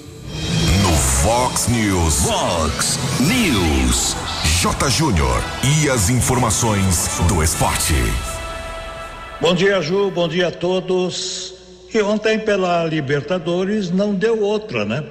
No 0.80 0.92
Fox 0.96 1.66
News. 1.66 2.20
Fox 2.20 2.98
News. 3.18 4.16
J. 4.62 4.88
Júnior. 4.90 5.42
E 5.64 5.90
as 5.90 6.08
informações 6.08 7.18
do 7.26 7.42
esporte. 7.42 7.94
Bom 9.40 9.56
dia, 9.56 9.82
Ju. 9.82 10.12
Bom 10.12 10.28
dia 10.28 10.48
a 10.48 10.52
todos. 10.52 11.52
E 11.92 12.00
ontem, 12.00 12.38
pela 12.38 12.84
Libertadores, 12.84 13.90
não 13.90 14.14
deu 14.14 14.40
outra, 14.40 14.84
né? 14.84 15.02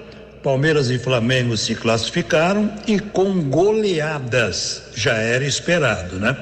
Palmeiras 0.42 0.90
e 0.90 0.98
Flamengo 0.98 1.58
se 1.58 1.76
classificaram 1.76 2.72
e 2.88 2.98
com 2.98 3.42
goleadas. 3.42 4.84
Já 4.96 5.16
era 5.16 5.44
esperado, 5.44 6.16
né? 6.16 6.38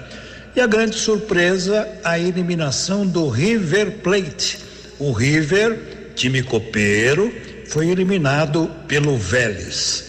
E 0.56 0.62
a 0.62 0.68
grande 0.68 0.96
surpresa, 0.96 1.86
a 2.02 2.18
eliminação 2.18 3.06
do 3.06 3.28
River 3.28 3.98
Plate. 4.02 4.58
O 4.98 5.12
River, 5.12 6.14
time 6.16 6.42
copeiro, 6.42 7.30
foi 7.68 7.90
eliminado 7.90 8.72
pelo 8.88 9.18
Vélez. 9.18 10.06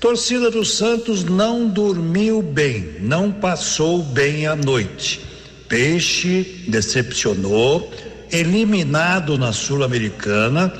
Torcida 0.00 0.50
do 0.50 0.64
Santos 0.64 1.22
não 1.22 1.68
dormiu 1.68 2.42
bem, 2.42 2.96
não 3.00 3.30
passou 3.30 4.02
bem 4.02 4.44
a 4.48 4.56
noite. 4.56 5.20
Peixe 5.68 6.64
decepcionou, 6.66 7.92
eliminado 8.32 9.38
na 9.38 9.52
Sul-Americana, 9.52 10.72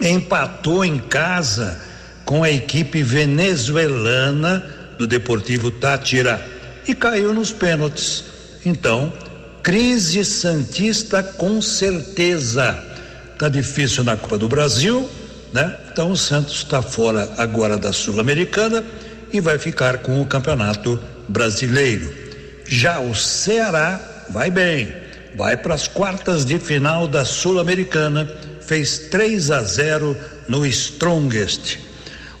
empatou 0.00 0.84
em 0.84 0.98
casa 0.98 1.80
com 2.24 2.44
a 2.44 2.50
equipe 2.50 3.02
venezuelana 3.02 4.64
do 4.96 5.08
Deportivo 5.08 5.72
Tátira 5.72 6.57
e 6.88 6.94
caiu 6.94 7.34
nos 7.34 7.52
pênaltis. 7.52 8.24
Então, 8.64 9.12
crise 9.62 10.24
santista 10.24 11.22
com 11.22 11.60
certeza. 11.60 12.82
Tá 13.38 13.48
difícil 13.48 14.02
na 14.02 14.16
Copa 14.16 14.38
do 14.38 14.48
Brasil, 14.48 15.08
né? 15.52 15.76
Então 15.92 16.10
o 16.12 16.16
Santos 16.16 16.56
está 16.56 16.80
fora 16.80 17.30
agora 17.36 17.76
da 17.76 17.92
Sul-Americana 17.92 18.82
e 19.32 19.40
vai 19.40 19.58
ficar 19.58 19.98
com 19.98 20.20
o 20.20 20.26
Campeonato 20.26 20.98
Brasileiro. 21.28 22.12
Já 22.64 22.98
o 22.98 23.14
Ceará 23.14 24.00
vai 24.30 24.50
bem, 24.50 24.92
vai 25.36 25.56
para 25.56 25.74
as 25.74 25.86
quartas 25.86 26.44
de 26.44 26.58
final 26.58 27.06
da 27.06 27.24
Sul-Americana, 27.24 28.30
fez 28.60 28.98
3 29.10 29.50
a 29.50 29.62
0 29.62 30.16
no 30.48 30.66
Strongest. 30.66 31.87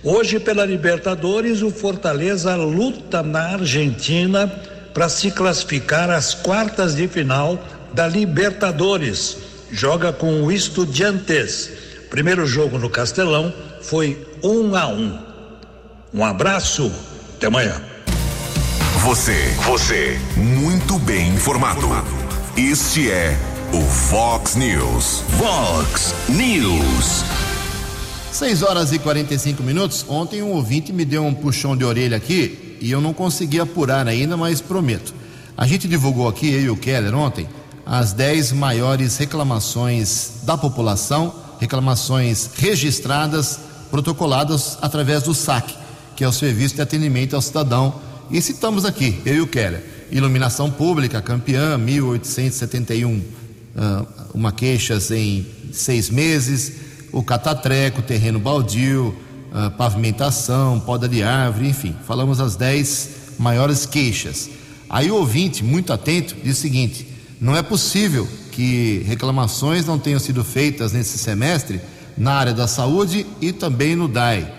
Hoje, 0.02 0.38
pela 0.38 0.64
Libertadores, 0.64 1.60
o 1.60 1.70
Fortaleza 1.70 2.54
luta 2.54 3.22
na 3.22 3.54
Argentina 3.54 4.46
para 4.94 5.08
se 5.08 5.30
classificar 5.30 6.08
às 6.08 6.34
quartas 6.34 6.94
de 6.94 7.08
final 7.08 7.58
da 7.92 8.06
Libertadores. 8.06 9.36
Joga 9.72 10.12
com 10.12 10.42
o 10.42 10.52
Estudiantes. 10.52 11.70
Primeiro 12.10 12.46
jogo 12.46 12.78
no 12.78 12.88
Castelão 12.88 13.52
foi 13.82 14.26
um 14.42 14.74
a 14.76 14.86
um. 14.86 15.18
Um 16.14 16.24
abraço, 16.24 16.90
até 17.36 17.48
amanhã. 17.48 17.82
Você, 19.04 19.54
você, 19.64 20.18
muito 20.36 20.98
bem 21.00 21.28
informado. 21.28 21.86
Este 22.56 23.10
é 23.10 23.36
o 23.72 23.82
Fox 23.82 24.54
News. 24.54 25.22
Fox 25.38 26.14
News. 26.28 27.47
6 28.38 28.62
horas 28.62 28.92
e 28.92 29.00
45 29.00 29.64
minutos. 29.64 30.06
Ontem 30.08 30.44
um 30.44 30.52
ouvinte 30.52 30.92
me 30.92 31.04
deu 31.04 31.26
um 31.26 31.34
puxão 31.34 31.76
de 31.76 31.84
orelha 31.84 32.16
aqui 32.16 32.78
e 32.80 32.88
eu 32.88 33.00
não 33.00 33.12
consegui 33.12 33.58
apurar 33.58 34.06
ainda, 34.06 34.36
mas 34.36 34.60
prometo. 34.60 35.12
A 35.56 35.66
gente 35.66 35.88
divulgou 35.88 36.28
aqui, 36.28 36.48
eu 36.48 36.60
e 36.60 36.70
o 36.70 36.76
Keller, 36.76 37.16
ontem, 37.16 37.48
as 37.84 38.12
10 38.12 38.52
maiores 38.52 39.16
reclamações 39.16 40.34
da 40.44 40.56
população, 40.56 41.34
reclamações 41.58 42.50
registradas, 42.54 43.58
protocoladas 43.90 44.78
através 44.80 45.24
do 45.24 45.34
SAC, 45.34 45.74
que 46.14 46.22
é 46.22 46.28
o 46.28 46.32
Serviço 46.32 46.76
de 46.76 46.82
Atendimento 46.82 47.34
ao 47.34 47.42
Cidadão. 47.42 47.92
E 48.30 48.40
citamos 48.40 48.84
aqui, 48.84 49.20
eu 49.26 49.34
e 49.34 49.40
o 49.40 49.48
Keller. 49.48 49.82
Iluminação 50.12 50.70
pública, 50.70 51.20
campeã, 51.20 51.76
1871, 51.76 53.16
uh, 53.16 54.06
uma 54.32 54.52
queixas 54.52 55.10
em 55.10 55.44
seis 55.72 56.08
meses 56.08 56.86
o 57.12 57.22
catatreco, 57.22 58.02
terreno 58.02 58.38
baldio, 58.38 59.14
pavimentação, 59.76 60.78
poda 60.80 61.08
de 61.08 61.22
árvore, 61.22 61.68
enfim, 61.68 61.96
falamos 62.06 62.40
as 62.40 62.54
10 62.56 63.36
maiores 63.38 63.86
queixas. 63.86 64.50
Aí 64.90 65.10
o 65.10 65.16
ouvinte, 65.16 65.62
muito 65.62 65.92
atento, 65.92 66.36
diz 66.42 66.58
o 66.58 66.60
seguinte: 66.60 67.06
não 67.40 67.56
é 67.56 67.62
possível 67.62 68.28
que 68.50 69.04
reclamações 69.06 69.86
não 69.86 69.98
tenham 69.98 70.18
sido 70.18 70.42
feitas 70.42 70.92
nesse 70.92 71.16
semestre 71.16 71.80
na 72.16 72.32
área 72.32 72.52
da 72.52 72.66
saúde 72.66 73.24
e 73.40 73.52
também 73.52 73.94
no 73.94 74.08
DAI. 74.08 74.52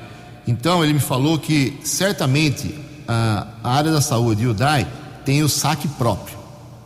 Então 0.48 0.84
ele 0.84 0.94
me 0.94 1.00
falou 1.00 1.38
que 1.38 1.78
certamente 1.84 2.74
a, 3.08 3.48
área 3.64 3.92
da 3.92 4.00
saúde 4.00 4.44
e 4.44 4.48
o 4.48 4.54
DAI 4.54 4.88
têm 5.26 5.44
o 5.44 5.50
saque 5.50 5.88
próprio. 5.90 6.39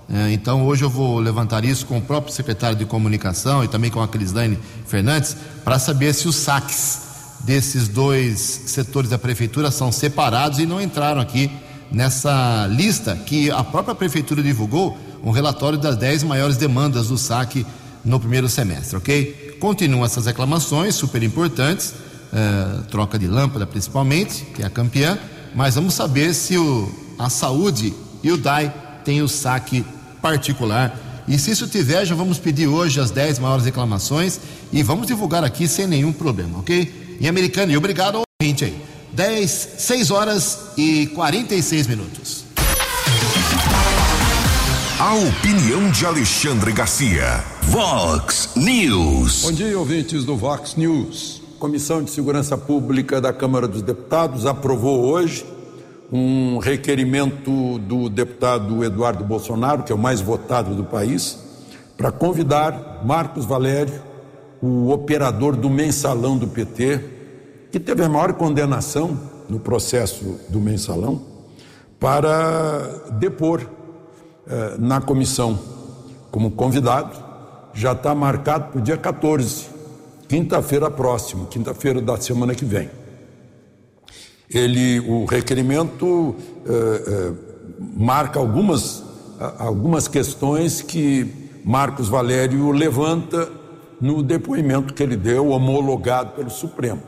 É, 0.09 0.31
então 0.31 0.65
hoje 0.65 0.83
eu 0.83 0.89
vou 0.89 1.19
levantar 1.19 1.63
isso 1.63 1.85
com 1.85 1.97
o 1.97 2.01
próprio 2.01 2.33
secretário 2.33 2.77
de 2.77 2.85
comunicação 2.85 3.63
e 3.63 3.67
também 3.67 3.89
com 3.89 4.01
a 4.01 4.07
Crislane 4.07 4.59
Fernandes 4.85 5.35
para 5.63 5.79
saber 5.79 6.13
se 6.13 6.27
os 6.27 6.35
saques 6.35 7.01
desses 7.39 7.87
dois 7.87 8.39
setores 8.67 9.09
da 9.09 9.17
prefeitura 9.17 9.71
são 9.71 9.91
separados 9.91 10.59
e 10.59 10.65
não 10.65 10.81
entraram 10.81 11.21
aqui 11.21 11.49
nessa 11.91 12.67
lista 12.69 13.15
que 13.15 13.51
a 13.51 13.63
própria 13.63 13.95
prefeitura 13.95 14.41
divulgou 14.41 14.97
um 15.23 15.31
relatório 15.31 15.77
das 15.77 15.95
10 15.95 16.23
maiores 16.23 16.57
demandas 16.57 17.07
do 17.07 17.17
saque 17.17 17.65
no 18.03 18.19
primeiro 18.19 18.49
semestre, 18.49 18.97
ok? 18.97 19.57
Continuam 19.59 20.03
essas 20.03 20.25
reclamações 20.25 20.95
super 20.95 21.23
importantes, 21.23 21.93
eh, 22.33 22.81
troca 22.89 23.17
de 23.17 23.27
lâmpada 23.27 23.65
principalmente, 23.65 24.43
que 24.53 24.61
é 24.61 24.65
a 24.65 24.69
campeã, 24.69 25.17
mas 25.55 25.75
vamos 25.75 25.93
saber 25.93 26.33
se 26.33 26.57
o, 26.57 26.91
a 27.17 27.29
saúde 27.29 27.93
e 28.21 28.31
o 28.31 28.37
DAI 28.37 28.73
têm 29.03 29.21
o 29.21 29.27
saque 29.27 29.85
particular. 30.21 30.97
E 31.27 31.37
se 31.37 31.51
isso 31.51 31.67
tiver, 31.67 32.05
já 32.05 32.15
vamos 32.15 32.37
pedir 32.37 32.67
hoje 32.67 32.99
as 32.99 33.11
10 33.11 33.39
maiores 33.39 33.65
reclamações 33.65 34.39
e 34.71 34.83
vamos 34.83 35.07
divulgar 35.07 35.43
aqui 35.43 35.67
sem 35.67 35.87
nenhum 35.87 36.11
problema, 36.11 36.59
ok? 36.59 37.17
Em 37.19 37.27
americano, 37.27 37.71
e 37.71 37.77
obrigado 37.77 38.17
ao 38.17 38.23
ouvinte 38.41 38.65
aí. 38.65 38.81
10, 39.13 39.69
6 39.77 40.11
horas 40.11 40.59
e 40.77 41.07
46 41.07 41.87
minutos. 41.87 42.43
A 44.99 45.15
opinião 45.15 45.91
de 45.91 46.05
Alexandre 46.05 46.71
Garcia. 46.71 47.43
Vox 47.63 48.49
News. 48.55 49.41
Bom 49.43 49.51
dia, 49.51 49.77
ouvintes 49.77 50.25
do 50.25 50.35
Vox 50.35 50.75
News. 50.75 51.41
Comissão 51.59 52.03
de 52.03 52.09
Segurança 52.11 52.57
Pública 52.57 53.21
da 53.21 53.31
Câmara 53.31 53.67
dos 53.67 53.81
Deputados 53.81 54.45
aprovou 54.45 55.05
hoje 55.05 55.45
um 56.15 56.59
requerimento 56.59 57.79
do 57.79 58.07
deputado 58.07 58.83
Eduardo 58.83 59.23
Bolsonaro, 59.23 59.81
que 59.81 59.91
é 59.91 59.95
o 59.95 59.97
mais 59.97 60.21
votado 60.21 60.75
do 60.75 60.83
país, 60.83 61.39
para 61.97 62.11
convidar 62.11 63.01
Marcos 63.03 63.45
Valério, 63.45 63.99
o 64.61 64.91
operador 64.91 65.55
do 65.55 65.71
mensalão 65.71 66.37
do 66.37 66.47
PT, 66.47 67.03
que 67.71 67.79
teve 67.79 68.03
a 68.03 68.09
maior 68.09 68.33
condenação 68.33 69.19
no 69.49 69.59
processo 69.59 70.39
do 70.49 70.61
mensalão, 70.61 71.19
para 71.99 73.09
depor 73.13 73.61
eh, 74.47 74.75
na 74.77 75.01
comissão 75.01 75.57
como 76.29 76.51
convidado, 76.51 77.17
já 77.73 77.93
está 77.93 78.13
marcado 78.13 78.71
para 78.71 78.79
o 78.79 78.83
dia 78.83 78.97
14, 78.97 79.65
quinta-feira 80.27 80.91
próxima, 80.91 81.47
quinta-feira 81.47 81.99
da 81.99 82.17
semana 82.17 82.53
que 82.53 82.65
vem. 82.65 83.02
Ele, 84.53 84.99
o 84.99 85.25
requerimento 85.25 86.35
eh, 86.65 87.03
eh, 87.07 87.31
marca 87.97 88.39
algumas, 88.39 89.03
algumas 89.57 90.07
questões 90.07 90.81
que 90.81 91.27
Marcos 91.65 92.09
Valério 92.09 92.71
levanta 92.71 93.49
no 93.99 94.21
depoimento 94.21 94.93
que 94.93 95.01
ele 95.01 95.15
deu, 95.15 95.47
homologado 95.47 96.31
pelo 96.31 96.49
Supremo. 96.49 97.01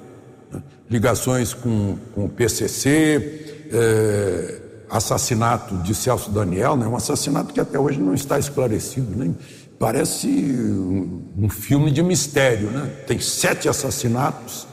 Né? 0.51 0.63
Ligações 0.89 1.53
com, 1.53 1.97
com 2.13 2.25
o 2.25 2.29
PCC, 2.29 3.67
eh, 3.71 4.61
assassinato 4.89 5.75
de 5.77 5.93
Celso 5.93 6.31
Daniel, 6.31 6.77
né? 6.77 6.87
um 6.87 6.95
assassinato 6.95 7.53
que 7.53 7.59
até 7.59 7.77
hoje 7.77 7.99
não 7.99 8.13
está 8.13 8.39
esclarecido, 8.39 9.15
nem 9.15 9.35
parece 9.79 10.27
um, 10.27 11.49
filme 11.49 11.91
de 11.91 12.01
mistério, 12.01 12.71
né? 12.71 12.89
Tem 13.05 13.19
sete 13.19 13.67
assassinatos 13.67 14.65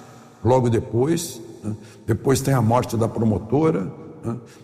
logo 0.45 0.71
depois, 0.71 1.41
né? 1.63 1.75
Depois 2.07 2.41
tem 2.41 2.55
a 2.55 2.63
morte 2.63 2.97
da 2.97 3.09
promotora 3.09 3.91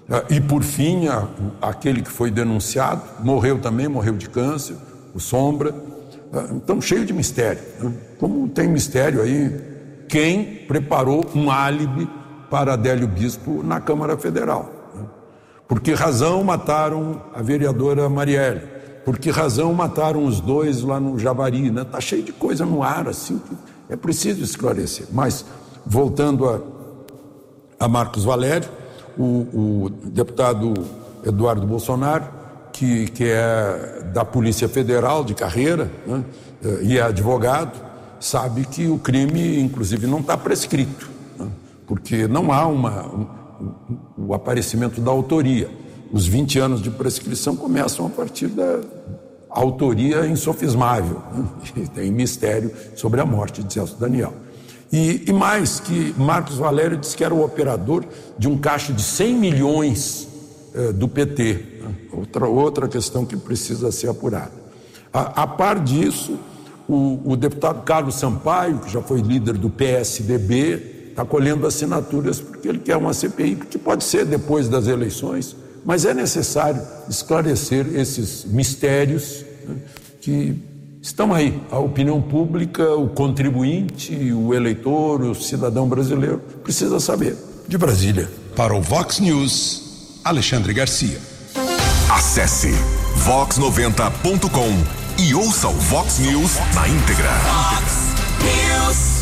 né? 0.08 0.22
e 0.30 0.40
por 0.40 0.62
fim 0.62 1.08
a, 1.08 1.26
aquele 1.60 2.02
que 2.02 2.10
foi 2.10 2.30
denunciado 2.30 3.02
morreu 3.20 3.58
também, 3.58 3.88
morreu 3.88 4.14
de 4.14 4.28
câncer, 4.28 4.76
o 5.14 5.20
Sombra, 5.20 5.74
então 6.54 6.80
cheio 6.80 7.04
de 7.04 7.12
mistério. 7.12 7.62
Né? 7.80 7.92
Como 8.18 8.48
tem 8.48 8.68
mistério 8.68 9.22
aí, 9.22 9.60
quem 10.08 10.44
preparou 10.66 11.24
um 11.34 11.50
álibi 11.50 12.08
para 12.50 12.74
Adélio 12.74 13.06
Bispo 13.06 13.62
na 13.62 13.80
Câmara 13.80 14.16
Federal? 14.16 14.72
Por 15.66 15.80
que 15.80 15.92
razão 15.92 16.42
mataram 16.42 17.20
a 17.34 17.42
vereadora 17.42 18.08
Marielle? 18.08 18.62
Por 19.04 19.18
que 19.18 19.30
razão 19.30 19.72
mataram 19.74 20.24
os 20.24 20.40
dois 20.40 20.82
lá 20.82 20.98
no 20.98 21.18
Javari? 21.18 21.70
Né? 21.70 21.84
Tá 21.84 22.00
cheio 22.00 22.22
de 22.22 22.32
coisa 22.32 22.64
no 22.64 22.82
ar 22.82 23.08
assim 23.08 23.38
que 23.38 23.56
é 23.92 23.96
preciso 23.96 24.42
esclarecer. 24.42 25.06
Mas 25.12 25.44
voltando 25.84 26.48
a, 26.48 26.60
a 27.78 27.88
Marcos 27.88 28.24
Valério, 28.24 28.68
o, 29.16 29.22
o, 29.84 29.90
deputado 30.04 30.74
Eduardo 31.24 31.66
Bolsonaro, 31.66 32.24
que, 32.72 33.08
que 33.08 33.24
é 33.24 34.10
da 34.12 34.24
Polícia 34.24 34.68
Federal 34.68 35.24
de 35.24 35.34
carreira 35.34 35.90
né? 36.06 36.24
e 36.82 36.98
é 36.98 37.02
advogado, 37.02 37.78
sabe 38.20 38.64
que 38.64 38.86
o 38.88 38.98
crime, 38.98 39.60
inclusive, 39.60 40.06
não 40.06 40.20
está 40.20 40.36
prescrito, 40.36 41.08
né? 41.38 41.48
porque 41.86 42.26
não 42.28 42.52
há 42.52 42.66
uma 42.66 43.38
o 44.16 44.34
aparecimento 44.34 45.00
da 45.00 45.10
autoria. 45.10 45.68
Os 46.12 46.26
20 46.26 46.58
anos 46.58 46.82
de 46.82 46.90
prescrição 46.90 47.56
começam 47.56 48.06
a 48.06 48.10
partir 48.10 48.48
da 48.48 48.80
autoria 49.50 50.26
insofismável. 50.26 51.22
Né? 51.32 51.88
Tem 51.94 52.10
mistério 52.10 52.72
sobre 52.94 53.20
a 53.20 53.26
morte 53.26 53.62
de 53.62 53.72
Celso 53.72 53.96
Daniel. 53.98 54.32
E, 54.90 55.24
e, 55.26 55.32
mais, 55.32 55.80
que 55.80 56.14
Marcos 56.16 56.56
Valério 56.56 56.96
disse 56.96 57.16
que 57.16 57.22
era 57.22 57.34
o 57.34 57.44
operador 57.44 58.04
de 58.38 58.48
um 58.48 58.56
caixa 58.56 58.92
de 58.92 59.02
100 59.02 59.34
milhões 59.34 60.28
eh, 60.74 60.92
do 60.92 61.06
PT. 61.06 61.54
Né? 61.82 61.94
Outra, 62.12 62.46
outra 62.46 62.88
questão 62.88 63.26
que 63.26 63.36
precisa 63.36 63.92
ser 63.92 64.08
apurada. 64.08 64.52
A, 65.12 65.42
a 65.42 65.46
par 65.46 65.78
disso, 65.80 66.38
o, 66.88 67.20
o 67.24 67.36
deputado 67.36 67.82
Carlos 67.82 68.14
Sampaio, 68.14 68.78
que 68.78 68.90
já 68.90 69.02
foi 69.02 69.20
líder 69.20 69.58
do 69.58 69.68
PSDB, 69.68 71.10
está 71.10 71.24
colhendo 71.24 71.66
assinaturas 71.66 72.40
porque 72.40 72.68
ele 72.68 72.78
quer 72.78 72.96
uma 72.96 73.12
CPI, 73.12 73.56
que 73.56 73.76
pode 73.76 74.04
ser 74.04 74.24
depois 74.24 74.68
das 74.68 74.86
eleições, 74.86 75.56
mas 75.84 76.04
é 76.04 76.14
necessário 76.14 76.80
esclarecer 77.08 77.86
esses 77.94 78.44
mistérios 78.44 79.44
né, 79.66 79.76
que 80.20 80.62
estão 81.00 81.32
aí. 81.32 81.60
A 81.70 81.78
opinião 81.78 82.20
pública, 82.20 82.94
o 82.94 83.08
contribuinte, 83.08 84.14
o 84.32 84.54
eleitor, 84.54 85.22
o 85.22 85.34
cidadão 85.34 85.88
brasileiro 85.88 86.38
precisa 86.62 87.00
saber. 87.00 87.36
De 87.66 87.76
Brasília. 87.76 88.30
Para 88.56 88.74
o 88.74 88.80
Vox 88.80 89.20
News, 89.20 90.20
Alexandre 90.24 90.72
Garcia. 90.72 91.18
Acesse 92.10 92.72
vox90.com 93.24 95.22
e 95.22 95.34
ouça 95.34 95.68
o 95.68 95.72
Vox 95.72 96.18
News 96.18 96.56
na 96.74 96.88
íntegra. 96.88 97.30
Vox 97.30 98.14
News. 98.42 99.18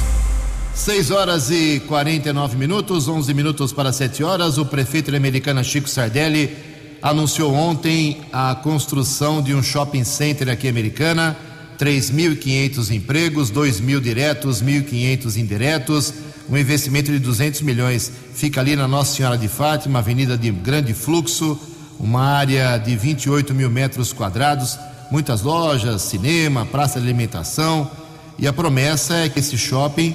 6 0.74 1.10
horas 1.10 1.50
e 1.50 1.80
49 1.88 2.56
minutos, 2.56 3.08
11 3.08 3.34
minutos 3.34 3.72
para 3.72 3.92
7 3.92 4.22
horas. 4.22 4.56
O 4.56 4.64
prefeito 4.64 5.14
Americana 5.14 5.64
Chico 5.64 5.88
Sardelli 5.88 6.56
anunciou 7.02 7.52
ontem 7.52 8.20
a 8.32 8.54
construção 8.54 9.42
de 9.42 9.54
um 9.54 9.62
shopping 9.62 10.04
center 10.04 10.48
aqui 10.48 10.68
em 10.68 10.70
Americana. 10.70 11.36
3.500 11.78 12.90
empregos, 12.90 13.50
2 13.50 13.80
mil 13.80 14.00
diretos, 14.00 14.62
1.500 14.62 15.36
indiretos, 15.36 16.14
um 16.48 16.56
investimento 16.56 17.10
de 17.10 17.18
200 17.18 17.62
milhões. 17.62 18.10
Fica 18.34 18.60
ali 18.60 18.76
na 18.76 18.86
Nossa 18.88 19.14
Senhora 19.14 19.36
de 19.36 19.48
Fátima, 19.48 19.98
avenida 19.98 20.36
de 20.36 20.50
grande 20.50 20.94
fluxo, 20.94 21.58
uma 21.98 22.22
área 22.22 22.78
de 22.78 22.96
28 22.96 23.54
mil 23.54 23.70
metros 23.70 24.12
quadrados, 24.12 24.78
muitas 25.10 25.42
lojas, 25.42 26.02
cinema, 26.02 26.66
praça 26.66 27.00
de 27.00 27.06
alimentação. 27.06 27.90
E 28.38 28.46
a 28.46 28.52
promessa 28.52 29.14
é 29.16 29.28
que 29.28 29.38
esse 29.38 29.56
shopping 29.56 30.14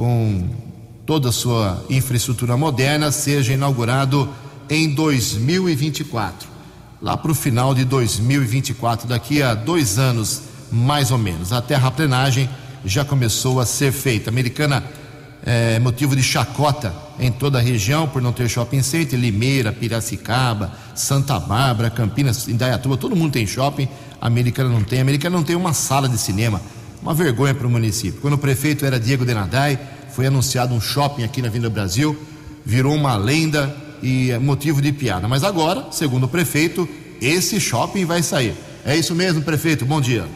com 0.00 0.48
toda 1.04 1.28
a 1.28 1.32
sua 1.32 1.84
infraestrutura 1.90 2.56
moderna, 2.56 3.10
seja 3.10 3.52
inaugurado 3.52 4.28
em 4.68 4.94
2024, 4.94 6.48
lá 7.02 7.16
para 7.16 7.32
o 7.32 7.34
final 7.34 7.74
de 7.74 7.84
2024, 7.84 9.08
daqui 9.08 9.42
a 9.42 9.54
dois 9.54 9.98
anos 9.98 10.42
mais 10.70 11.10
ou 11.10 11.18
menos. 11.18 11.52
A 11.52 11.60
terraplenagem 11.60 12.48
já 12.84 13.04
começou 13.04 13.60
a 13.60 13.66
ser 13.66 13.92
feita. 13.92 14.30
Americana 14.30 14.84
é 15.44 15.78
motivo 15.78 16.14
de 16.14 16.22
chacota 16.22 16.94
em 17.18 17.30
toda 17.30 17.58
a 17.58 17.60
região 17.62 18.06
por 18.06 18.20
não 18.20 18.32
ter 18.32 18.48
shopping 18.48 18.82
center, 18.82 19.18
Limeira, 19.18 19.72
Piracicaba, 19.72 20.72
Santa 20.94 21.38
Bárbara, 21.38 21.90
Campinas, 21.90 22.46
Indaiatuba, 22.48 22.96
todo 22.96 23.16
mundo 23.16 23.32
tem 23.32 23.46
shopping, 23.46 23.88
a 24.20 24.26
americana 24.26 24.68
não 24.68 24.82
tem. 24.82 24.98
A 24.98 25.02
americana 25.02 25.36
não 25.36 25.44
tem 25.44 25.56
uma 25.56 25.72
sala 25.72 26.08
de 26.08 26.18
cinema 26.18 26.60
uma 27.02 27.14
vergonha 27.14 27.54
para 27.54 27.66
o 27.66 27.70
município. 27.70 28.20
Quando 28.20 28.34
o 28.34 28.38
prefeito 28.38 28.84
era 28.84 29.00
Diego 29.00 29.24
Denadai, 29.24 29.78
foi 30.10 30.26
anunciado 30.26 30.74
um 30.74 30.80
shopping 30.80 31.24
aqui 31.24 31.40
na 31.40 31.48
Vinda 31.48 31.70
Brasil, 31.70 32.18
virou 32.64 32.94
uma 32.94 33.16
lenda 33.16 33.74
e 34.02 34.30
é 34.30 34.38
motivo 34.38 34.80
de 34.82 34.92
piada. 34.92 35.26
Mas 35.26 35.44
agora, 35.44 35.86
segundo 35.90 36.24
o 36.24 36.28
prefeito, 36.28 36.88
esse 37.20 37.60
shopping 37.60 38.04
vai 38.04 38.22
sair. 38.22 38.54
É 38.84 38.96
isso 38.96 39.14
mesmo, 39.14 39.42
prefeito? 39.42 39.84
Bom 39.84 40.00
dia. 40.00 40.26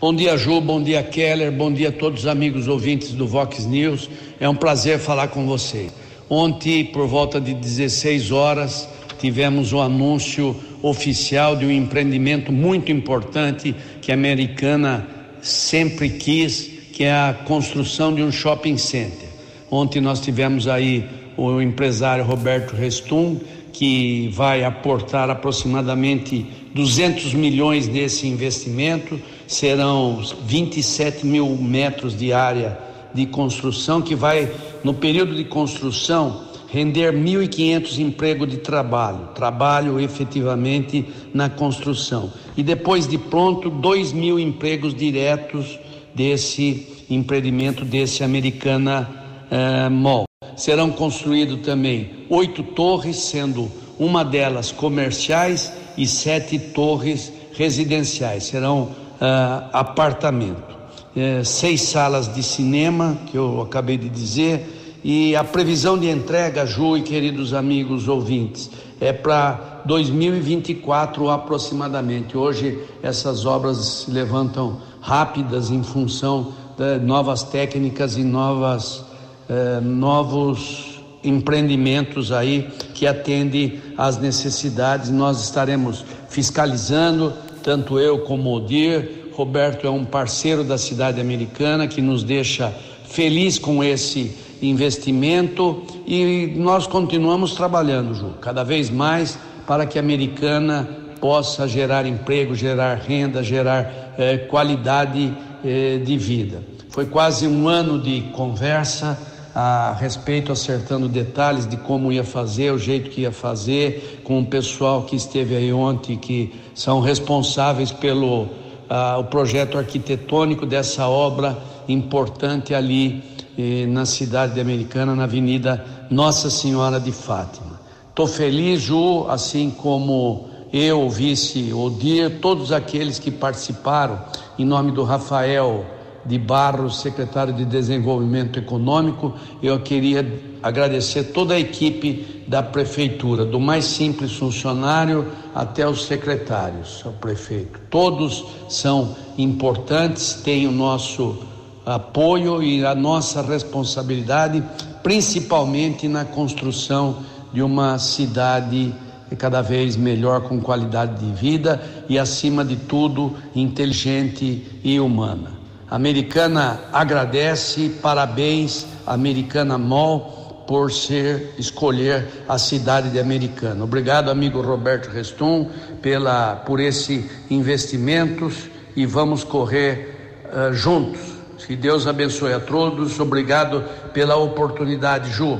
Bom 0.00 0.14
dia, 0.14 0.38
Ju. 0.38 0.60
Bom 0.60 0.80
dia, 0.80 1.02
Keller. 1.02 1.50
Bom 1.50 1.72
dia 1.72 1.88
a 1.88 1.92
todos 1.92 2.20
os 2.20 2.26
amigos 2.28 2.68
ouvintes 2.68 3.10
do 3.14 3.26
Vox 3.26 3.66
News. 3.66 4.08
É 4.38 4.48
um 4.48 4.54
prazer 4.54 5.00
falar 5.00 5.26
com 5.26 5.44
você. 5.44 5.88
Ontem, 6.30 6.84
por 6.84 7.08
volta 7.08 7.40
de 7.40 7.52
16 7.52 8.30
horas, 8.30 8.88
tivemos 9.18 9.72
o 9.72 9.80
anúncio 9.80 10.54
oficial 10.82 11.56
de 11.56 11.66
um 11.66 11.70
empreendimento 11.72 12.52
muito 12.52 12.92
importante 12.92 13.74
que 14.00 14.12
a 14.12 14.14
Americana 14.14 15.04
sempre 15.42 16.10
quis, 16.10 16.70
que 16.92 17.02
é 17.02 17.12
a 17.12 17.36
construção 17.44 18.14
de 18.14 18.22
um 18.22 18.30
shopping 18.30 18.76
center. 18.76 19.28
Ontem 19.68 20.00
nós 20.00 20.20
tivemos 20.20 20.68
aí 20.68 21.04
o 21.36 21.60
empresário 21.60 22.22
Roberto 22.22 22.76
Restum, 22.76 23.40
que 23.78 24.28
vai 24.32 24.64
aportar 24.64 25.30
aproximadamente 25.30 26.44
200 26.74 27.32
milhões 27.32 27.86
nesse 27.86 28.26
investimento, 28.26 29.20
serão 29.46 30.20
27 30.44 31.24
mil 31.24 31.46
metros 31.56 32.18
de 32.18 32.32
área 32.32 32.76
de 33.14 33.24
construção, 33.26 34.02
que 34.02 34.16
vai, 34.16 34.50
no 34.82 34.94
período 34.94 35.32
de 35.32 35.44
construção, 35.44 36.48
render 36.66 37.12
1.500 37.12 37.98
empregos 38.00 38.48
de 38.50 38.56
trabalho, 38.56 39.28
trabalho 39.32 40.00
efetivamente 40.00 41.06
na 41.32 41.48
construção. 41.48 42.32
E 42.56 42.64
depois 42.64 43.06
de 43.06 43.16
pronto, 43.16 43.70
2 43.70 44.12
mil 44.12 44.40
empregos 44.40 44.92
diretos 44.92 45.78
desse 46.12 47.04
empreendimento, 47.08 47.84
desse 47.84 48.24
Americana 48.24 49.08
eh, 49.52 49.88
Mall. 49.88 50.27
Serão 50.58 50.90
construídos 50.90 51.60
também 51.64 52.10
oito 52.28 52.62
torres, 52.62 53.16
sendo 53.16 53.70
uma 53.98 54.24
delas 54.24 54.70
comerciais 54.70 55.72
e 55.96 56.06
sete 56.06 56.58
torres 56.58 57.32
residenciais. 57.52 58.44
Serão 58.44 58.90
ah, 59.20 59.70
apartamentos. 59.72 60.76
Eh, 61.16 61.42
seis 61.42 61.82
salas 61.82 62.32
de 62.32 62.42
cinema, 62.42 63.18
que 63.26 63.36
eu 63.36 63.62
acabei 63.62 63.96
de 63.96 64.08
dizer, 64.08 65.00
e 65.02 65.34
a 65.34 65.42
previsão 65.42 65.98
de 65.98 66.08
entrega, 66.08 66.66
Ju 66.66 66.96
e 66.96 67.02
queridos 67.02 67.54
amigos 67.54 68.06
ouvintes, 68.06 68.70
é 69.00 69.12
para 69.12 69.82
2024 69.84 71.30
aproximadamente. 71.30 72.36
Hoje 72.36 72.78
essas 73.02 73.46
obras 73.46 73.78
se 73.78 74.10
levantam 74.10 74.76
rápidas 75.00 75.70
em 75.70 75.82
função 75.82 76.52
de 76.76 76.98
novas 77.04 77.42
técnicas 77.42 78.16
e 78.16 78.22
novas 78.22 79.04
eh, 79.48 79.80
novos 79.80 81.00
empreendimentos 81.22 82.32
aí 82.32 82.68
que 82.94 83.06
atendem 83.06 83.80
às 83.96 84.18
necessidades. 84.18 85.10
Nós 85.10 85.42
estaremos 85.42 86.04
fiscalizando, 86.28 87.32
tanto 87.62 87.98
eu 87.98 88.20
como 88.20 88.54
o 88.54 88.60
Dir. 88.60 89.30
Roberto 89.32 89.86
é 89.86 89.90
um 89.90 90.04
parceiro 90.04 90.64
da 90.64 90.76
cidade 90.76 91.20
americana 91.20 91.86
que 91.86 92.00
nos 92.00 92.24
deixa 92.24 92.72
feliz 93.04 93.58
com 93.58 93.82
esse 93.82 94.36
investimento 94.60 95.82
e 96.06 96.52
nós 96.56 96.86
continuamos 96.86 97.54
trabalhando, 97.54 98.14
Ju, 98.14 98.34
cada 98.40 98.64
vez 98.64 98.90
mais 98.90 99.38
para 99.66 99.86
que 99.86 99.98
a 99.98 100.02
americana 100.02 100.88
possa 101.20 101.68
gerar 101.68 102.06
emprego, 102.06 102.54
gerar 102.54 102.96
renda, 102.96 103.42
gerar 103.42 104.14
eh, 104.18 104.38
qualidade 104.38 105.32
eh, 105.64 106.00
de 106.04 106.16
vida. 106.16 106.62
Foi 106.90 107.06
quase 107.06 107.46
um 107.46 107.68
ano 107.68 108.00
de 108.00 108.22
conversa 108.32 109.18
a 109.54 109.96
respeito, 109.98 110.52
acertando 110.52 111.08
detalhes 111.08 111.66
de 111.66 111.76
como 111.76 112.12
ia 112.12 112.24
fazer, 112.24 112.72
o 112.72 112.78
jeito 112.78 113.10
que 113.10 113.22
ia 113.22 113.32
fazer, 113.32 114.20
com 114.24 114.40
o 114.40 114.46
pessoal 114.46 115.02
que 115.02 115.16
esteve 115.16 115.56
aí 115.56 115.72
ontem, 115.72 116.16
que 116.16 116.54
são 116.74 117.00
responsáveis 117.00 117.90
pelo 117.90 118.42
uh, 118.42 119.18
o 119.18 119.24
projeto 119.24 119.78
arquitetônico 119.78 120.64
dessa 120.64 121.08
obra 121.08 121.56
importante 121.88 122.74
ali 122.74 123.22
eh, 123.56 123.86
na 123.86 124.04
cidade 124.04 124.60
americana, 124.60 125.14
na 125.14 125.24
Avenida 125.24 125.84
Nossa 126.10 126.50
Senhora 126.50 127.00
de 127.00 127.10
Fátima. 127.10 127.80
Estou 128.10 128.26
feliz, 128.26 128.82
Ju, 128.82 129.26
assim 129.28 129.70
como 129.70 130.48
eu, 130.72 131.06
o 131.06 131.10
vice 131.10 131.72
Odir, 131.72 132.40
todos 132.40 132.72
aqueles 132.72 133.18
que 133.18 133.30
participaram, 133.30 134.20
em 134.58 134.64
nome 134.64 134.92
do 134.92 135.02
Rafael 135.02 135.84
de 136.28 136.38
Barros, 136.38 137.00
secretário 137.00 137.54
de 137.54 137.64
Desenvolvimento 137.64 138.58
Econômico. 138.58 139.32
Eu 139.62 139.80
queria 139.80 140.40
agradecer 140.62 141.24
toda 141.24 141.54
a 141.54 141.58
equipe 141.58 142.44
da 142.46 142.62
prefeitura, 142.62 143.44
do 143.44 143.58
mais 143.58 143.86
simples 143.86 144.32
funcionário 144.32 145.26
até 145.54 145.88
os 145.88 146.04
secretários, 146.04 147.02
ao 147.04 147.12
prefeito. 147.12 147.80
Todos 147.90 148.44
são 148.68 149.16
importantes, 149.38 150.34
têm 150.34 150.66
o 150.66 150.72
nosso 150.72 151.38
apoio 151.84 152.62
e 152.62 152.84
a 152.84 152.94
nossa 152.94 153.40
responsabilidade, 153.40 154.62
principalmente 155.02 156.06
na 156.06 156.24
construção 156.24 157.22
de 157.52 157.62
uma 157.62 157.98
cidade 157.98 158.94
cada 159.38 159.62
vez 159.62 159.96
melhor 159.96 160.42
com 160.42 160.60
qualidade 160.60 161.24
de 161.24 161.32
vida 161.32 161.82
e 162.08 162.18
acima 162.18 162.64
de 162.64 162.76
tudo 162.76 163.34
inteligente 163.54 164.66
e 164.82 164.98
humana. 165.00 165.57
Americana 165.90 166.80
agradece, 166.92 167.88
parabéns, 168.02 168.86
Americana 169.06 169.78
Mall, 169.78 170.64
por 170.66 170.92
ser 170.92 171.54
escolher 171.58 172.44
a 172.46 172.58
cidade 172.58 173.08
de 173.08 173.18
Americana. 173.18 173.84
Obrigado, 173.84 174.30
amigo 174.30 174.60
Roberto 174.60 175.08
Restum, 175.08 175.70
pela, 176.02 176.56
por 176.56 176.78
esse 176.78 177.28
investimentos 177.48 178.68
e 178.94 179.06
vamos 179.06 179.44
correr 179.44 180.44
uh, 180.52 180.72
juntos. 180.74 181.38
Que 181.66 181.76
Deus 181.76 182.06
abençoe 182.06 182.52
a 182.52 182.60
todos. 182.60 183.20
Obrigado 183.20 183.84
pela 184.12 184.36
oportunidade, 184.36 185.30
Ju. 185.30 185.58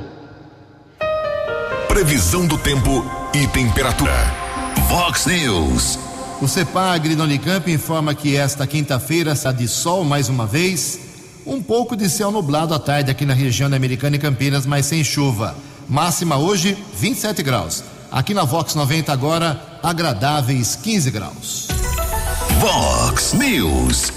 Previsão 1.88 2.46
do 2.46 2.56
tempo 2.56 3.04
e 3.34 3.46
temperatura. 3.48 4.14
Vox 4.88 5.26
News. 5.26 6.07
O 6.40 6.46
CEPAGRI 6.46 7.16
no 7.16 7.24
Unicamp 7.24 7.68
informa 7.68 8.14
que 8.14 8.36
esta 8.36 8.64
quinta-feira 8.64 9.32
está 9.32 9.50
de 9.50 9.66
sol 9.66 10.04
mais 10.04 10.28
uma 10.28 10.46
vez. 10.46 11.00
Um 11.44 11.60
pouco 11.60 11.96
de 11.96 12.08
céu 12.08 12.30
nublado 12.30 12.72
à 12.72 12.78
tarde 12.78 13.10
aqui 13.10 13.26
na 13.26 13.34
região 13.34 13.68
da 13.68 13.76
Americana 13.76 14.14
e 14.14 14.20
Campinas, 14.20 14.64
mas 14.64 14.86
sem 14.86 15.02
chuva. 15.02 15.56
Máxima 15.88 16.36
hoje, 16.36 16.78
27 16.96 17.42
graus. 17.42 17.82
Aqui 18.12 18.34
na 18.34 18.44
Vox 18.44 18.76
90 18.76 19.12
agora, 19.12 19.60
agradáveis 19.82 20.76
15 20.76 21.10
graus. 21.10 21.68
Vox 22.60 23.32
News. 23.32 24.12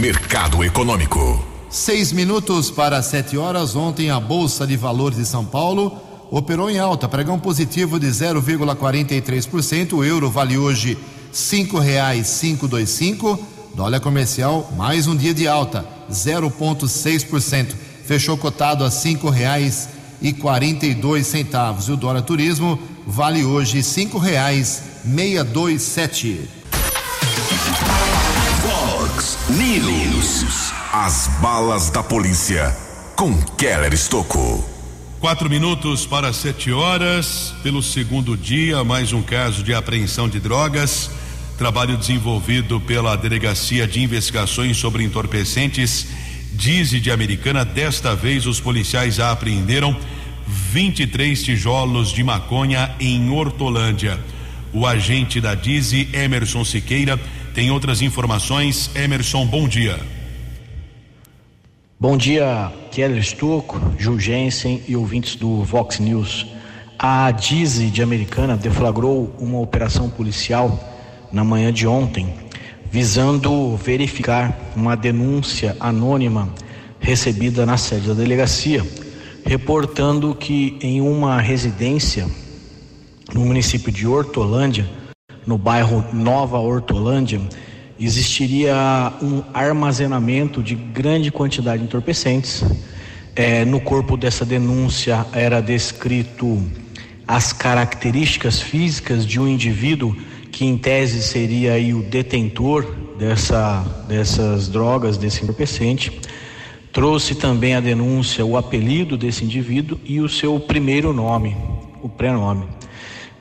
Mercado 0.00 0.64
Econômico. 0.64 1.44
Seis 1.70 2.10
minutos 2.10 2.68
para 2.68 3.00
sete 3.00 3.38
horas. 3.38 3.76
Ontem 3.76 4.10
a 4.10 4.18
Bolsa 4.18 4.66
de 4.66 4.76
Valores 4.76 5.18
de 5.18 5.24
São 5.24 5.44
Paulo 5.44 5.96
operou 6.32 6.68
em 6.68 6.80
alta, 6.80 7.08
pregão 7.08 7.38
positivo 7.38 8.00
de 8.00 8.08
0,43%. 8.08 9.92
O 9.92 10.04
euro 10.04 10.28
vale 10.28 10.58
hoje 10.58 10.98
cinco 11.34 11.80
reais 11.80 12.28
cinco 12.28 12.68
dois 12.68 12.90
cinco, 12.90 13.38
dólar 13.74 13.98
comercial 13.98 14.72
mais 14.76 15.08
um 15.08 15.16
dia 15.16 15.34
de 15.34 15.48
alta 15.48 15.84
0,6%, 16.08 17.74
fechou 18.06 18.38
cotado 18.38 18.84
a 18.84 18.90
cinco 18.90 19.28
reais 19.28 19.88
e 20.22 20.32
quarenta 20.32 20.86
e 20.86 20.94
dois 20.94 21.26
centavos. 21.26 21.88
E 21.88 21.92
o 21.92 21.96
dólar 21.96 22.22
turismo 22.22 22.78
vale 23.04 23.44
hoje 23.44 23.82
cinco 23.82 24.16
reais 24.16 24.82
meia 25.04 25.42
dois 25.42 25.82
sete. 25.82 26.48
Fox 28.62 29.36
News, 29.50 30.72
as 30.92 31.28
balas 31.40 31.90
da 31.90 32.02
polícia 32.02 32.74
com 33.16 33.34
Keller 33.56 33.92
Estocou. 33.92 34.64
Quatro 35.18 35.50
minutos 35.50 36.06
para 36.06 36.32
sete 36.32 36.70
horas, 36.70 37.54
pelo 37.62 37.82
segundo 37.82 38.36
dia, 38.36 38.84
mais 38.84 39.12
um 39.12 39.22
caso 39.22 39.64
de 39.64 39.74
apreensão 39.74 40.28
de 40.28 40.38
drogas 40.38 41.10
trabalho 41.56 41.96
desenvolvido 41.96 42.80
pela 42.80 43.16
Delegacia 43.16 43.86
de 43.86 44.02
Investigações 44.02 44.76
sobre 44.76 45.04
Entorpecentes 45.04 46.06
Dize 46.52 47.00
de 47.00 47.10
Americana. 47.10 47.64
Desta 47.64 48.14
vez, 48.14 48.46
os 48.46 48.60
policiais 48.60 49.18
apreenderam 49.18 49.96
23 50.46 51.42
tijolos 51.42 52.12
de 52.12 52.22
maconha 52.22 52.94
em 53.00 53.30
Hortolândia. 53.30 54.18
O 54.72 54.86
agente 54.86 55.40
da 55.40 55.54
Dize, 55.54 56.08
Emerson 56.12 56.64
Siqueira, 56.64 57.18
tem 57.54 57.70
outras 57.70 58.02
informações. 58.02 58.90
Emerson, 58.94 59.46
bom 59.46 59.66
dia. 59.68 59.98
Bom 61.98 62.16
dia, 62.16 62.72
Keller 62.90 63.22
Stucco, 63.22 63.80
Ju 63.98 64.18
Jensen 64.18 64.82
e 64.86 64.94
ouvintes 64.94 65.36
do 65.36 65.62
Vox 65.62 65.98
News. 65.98 66.46
A 66.98 67.30
Dize 67.30 67.86
de 67.90 68.02
Americana 68.02 68.56
deflagrou 68.56 69.34
uma 69.38 69.58
operação 69.60 70.10
policial 70.10 70.93
na 71.34 71.42
manhã 71.42 71.72
de 71.72 71.84
ontem, 71.84 72.32
visando 72.92 73.76
verificar 73.76 74.56
uma 74.76 74.96
denúncia 74.96 75.76
anônima 75.80 76.48
recebida 77.00 77.66
na 77.66 77.76
sede 77.76 78.06
da 78.06 78.14
delegacia, 78.14 78.86
reportando 79.44 80.32
que 80.32 80.78
em 80.80 81.00
uma 81.00 81.40
residência 81.40 82.26
no 83.34 83.40
município 83.40 83.90
de 83.90 84.06
Hortolândia, 84.06 84.88
no 85.44 85.58
bairro 85.58 86.04
Nova 86.12 86.58
Hortolândia, 86.58 87.40
existiria 87.98 89.12
um 89.20 89.42
armazenamento 89.52 90.62
de 90.62 90.76
grande 90.76 91.32
quantidade 91.32 91.78
de 91.78 91.88
entorpecentes. 91.88 92.62
É, 93.34 93.64
no 93.64 93.80
corpo 93.80 94.16
dessa 94.16 94.44
denúncia 94.44 95.26
era 95.32 95.60
descrito 95.60 96.62
as 97.26 97.52
características 97.52 98.60
físicas 98.60 99.26
de 99.26 99.40
um 99.40 99.48
indivíduo 99.48 100.16
que 100.54 100.64
em 100.64 100.78
tese 100.78 101.20
seria 101.20 101.72
aí 101.72 101.92
o 101.92 102.00
detentor 102.00 102.86
dessa, 103.18 103.84
dessas 104.06 104.68
drogas, 104.68 105.16
desse 105.16 105.42
entorpecente. 105.42 106.20
Trouxe 106.92 107.34
também 107.34 107.74
a 107.74 107.80
denúncia 107.80 108.46
o 108.46 108.56
apelido 108.56 109.16
desse 109.16 109.44
indivíduo 109.44 109.98
e 110.04 110.20
o 110.20 110.28
seu 110.28 110.60
primeiro 110.60 111.12
nome, 111.12 111.56
o 112.00 112.08
prenome. 112.08 112.68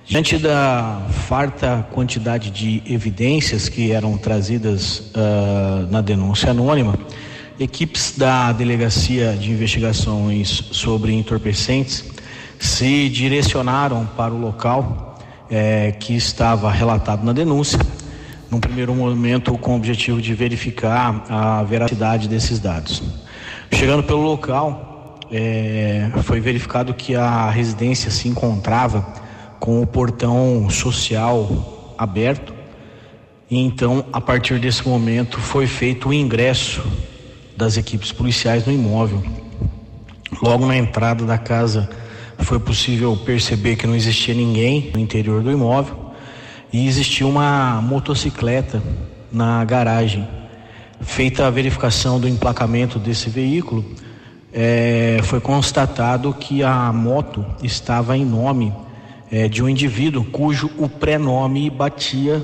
Diante 0.04 0.40
da 0.40 1.06
farta 1.28 1.88
quantidade 1.94 2.50
de 2.50 2.82
evidências 2.92 3.70
que 3.70 3.92
eram 3.92 4.18
trazidas 4.18 5.12
uh, 5.16 5.88
na 5.92 6.02
denúncia 6.02 6.50
anônima, 6.50 6.98
equipes 7.60 8.16
da 8.18 8.52
Delegacia 8.52 9.38
de 9.40 9.52
Investigações 9.52 10.50
sobre 10.72 11.14
Entorpecentes 11.14 12.12
se 12.58 13.08
direcionaram 13.08 14.04
para 14.18 14.34
o 14.34 14.40
local 14.40 15.13
é, 15.54 15.92
que 15.92 16.16
estava 16.16 16.72
relatado 16.72 17.24
na 17.24 17.32
denúncia, 17.32 17.80
num 18.50 18.60
primeiro 18.60 18.96
momento 18.96 19.56
com 19.56 19.74
o 19.74 19.76
objetivo 19.76 20.20
de 20.20 20.34
verificar 20.34 21.24
a 21.30 21.62
veracidade 21.62 22.28
desses 22.28 22.60
dados. 22.60 23.04
Chegando 23.72 24.02
pelo 24.02 24.24
local, 24.24 25.20
é, 25.32 26.10
foi 26.24 26.40
verificado 26.40 26.92
que 26.96 27.16
a 27.16 27.52
residência 27.52 28.10
se 28.10 28.28
encontrava 28.28 29.06
com 29.60 29.80
o 29.80 29.86
portão 29.86 30.68
social 30.72 31.94
aberto, 32.00 32.52
e 33.48 33.60
então, 33.60 34.04
a 34.12 34.20
partir 34.20 34.58
desse 34.58 34.88
momento, 34.88 35.40
foi 35.40 35.68
feito 35.68 36.10
o 36.10 36.14
ingresso 36.14 36.84
das 37.56 37.78
equipes 37.78 38.12
policiais 38.12 38.66
no 38.66 38.74
imóvel. 38.74 39.22
Logo 40.42 40.66
na 40.66 40.76
entrada 40.76 41.24
da 41.26 41.38
casa 41.38 41.88
foi 42.40 42.60
possível 42.60 43.16
perceber 43.16 43.76
que 43.76 43.88
não 43.88 43.96
existia 43.96 44.34
ninguém 44.34 44.92
no 44.94 45.00
interior 45.00 45.42
do 45.42 45.52
imóvel 45.52 46.14
e 46.72 46.88
existia 46.88 47.28
uma 47.28 47.82
motocicleta 47.82 48.82
na 49.32 49.64
garagem. 49.64 50.28
Feita 51.02 51.46
a 51.46 51.50
verificação 51.50 52.20
do 52.20 52.28
emplacamento 52.28 52.98
desse 52.98 53.30
veículo, 53.30 53.84
é, 54.54 55.20
foi 55.24 55.40
constatado 55.40 56.34
que 56.34 56.64
a 56.64 56.94
moto 56.94 57.44
estava 57.62 58.16
em 58.16 58.24
nome 58.24 58.72
é, 59.32 59.48
de 59.48 59.64
um 59.64 59.68
indivíduo 59.68 60.24
cujo 60.24 60.70
o 60.78 60.88
prenome 60.88 61.70
batia 61.70 62.44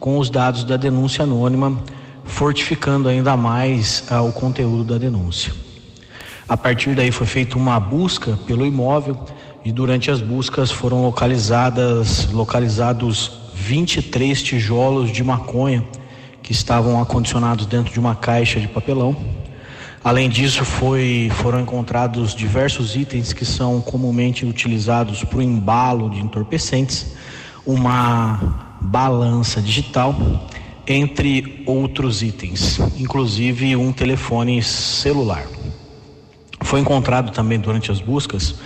com 0.00 0.18
os 0.18 0.30
dados 0.30 0.64
da 0.64 0.78
denúncia 0.78 1.24
anônima, 1.24 1.78
fortificando 2.24 3.08
ainda 3.08 3.36
mais 3.36 4.04
ah, 4.10 4.22
o 4.22 4.32
conteúdo 4.32 4.84
da 4.84 4.98
denúncia. 4.98 5.52
A 6.50 6.56
partir 6.56 6.96
daí 6.96 7.12
foi 7.12 7.28
feita 7.28 7.56
uma 7.56 7.78
busca 7.78 8.36
pelo 8.44 8.66
imóvel 8.66 9.16
e 9.64 9.70
durante 9.70 10.10
as 10.10 10.20
buscas 10.20 10.68
foram 10.68 11.00
localizadas 11.00 12.28
localizados 12.32 13.30
23 13.54 14.42
tijolos 14.42 15.12
de 15.12 15.22
maconha 15.22 15.84
que 16.42 16.50
estavam 16.50 17.00
acondicionados 17.00 17.66
dentro 17.66 17.92
de 17.92 18.00
uma 18.00 18.16
caixa 18.16 18.58
de 18.58 18.66
papelão. 18.66 19.16
Além 20.02 20.28
disso, 20.28 20.64
foi, 20.64 21.30
foram 21.34 21.60
encontrados 21.60 22.34
diversos 22.34 22.96
itens 22.96 23.32
que 23.32 23.44
são 23.44 23.80
comumente 23.80 24.44
utilizados 24.44 25.22
para 25.22 25.38
o 25.38 25.42
embalo 25.42 26.10
de 26.10 26.18
entorpecentes, 26.18 27.14
uma 27.64 28.76
balança 28.80 29.62
digital, 29.62 30.16
entre 30.84 31.62
outros 31.64 32.24
itens, 32.24 32.80
inclusive 32.98 33.76
um 33.76 33.92
telefone 33.92 34.60
celular. 34.64 35.59
Foi 36.62 36.80
encontrado 36.80 37.32
também 37.32 37.58
durante 37.58 37.90
as 37.90 38.00
buscas 38.00 38.56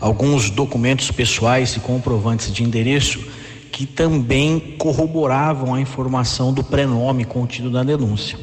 alguns 0.00 0.50
documentos 0.50 1.10
pessoais 1.10 1.76
e 1.76 1.80
comprovantes 1.80 2.52
de 2.52 2.62
endereço 2.62 3.24
que 3.72 3.86
também 3.86 4.76
corroboravam 4.78 5.74
a 5.74 5.80
informação 5.80 6.52
do 6.52 6.62
prenome 6.62 7.24
contido 7.24 7.70
na 7.70 7.82
denúncia. 7.82 8.38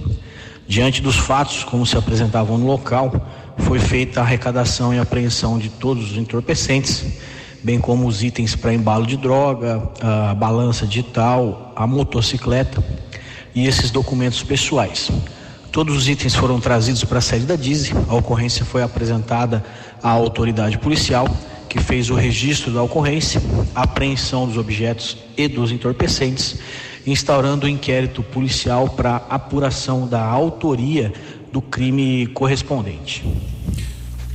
Diante 0.68 1.02
dos 1.02 1.16
fatos, 1.16 1.64
como 1.64 1.86
se 1.86 1.98
apresentavam 1.98 2.58
no 2.58 2.66
local, 2.66 3.14
foi 3.60 3.80
feita 3.80 4.20
a 4.20 4.24
arrecadação 4.24 4.94
e 4.94 5.00
apreensão 5.00 5.58
de 5.58 5.70
todos 5.70 6.12
os 6.12 6.18
entorpecentes, 6.18 7.06
bem 7.64 7.80
como 7.80 8.08
os 8.08 8.24
itens 8.24 8.56
para 8.56 8.74
embalo 8.74 9.06
de 9.06 9.16
droga, 9.16 9.90
a 10.02 10.34
balança 10.34 10.86
digital, 10.88 11.72
a 11.76 11.86
motocicleta 11.86 12.84
e 13.54 13.68
esses 13.68 13.92
documentos 13.92 14.44
pessoais. 14.44 15.10
Todos 15.72 15.96
os 15.96 16.10
itens 16.10 16.36
foram 16.36 16.60
trazidos 16.60 17.04
para 17.06 17.20
a 17.20 17.22
sede 17.22 17.46
da 17.46 17.56
DISE. 17.56 17.94
A 18.10 18.16
ocorrência 18.16 18.66
foi 18.66 18.84
apresentada 18.84 19.64
à 20.04 20.10
autoridade 20.10 20.78
policial, 20.78 21.26
que 21.70 21.80
fez 21.80 22.10
o 22.10 22.16
registro 22.16 22.74
da 22.74 22.84
ocorrência, 22.84 23.42
apreensão 23.74 24.46
dos 24.46 24.58
objetos 24.58 25.18
e 25.38 25.48
dos 25.48 25.72
entorpecentes, 25.72 26.60
instaurando 27.08 27.66
o 27.66 27.70
um 27.70 27.72
inquérito 27.72 28.22
policial 28.22 28.90
para 28.90 29.16
apuração 29.30 30.06
da 30.06 30.22
autoria 30.22 31.14
do 31.54 31.62
crime 31.62 32.28
correspondente. 32.28 33.24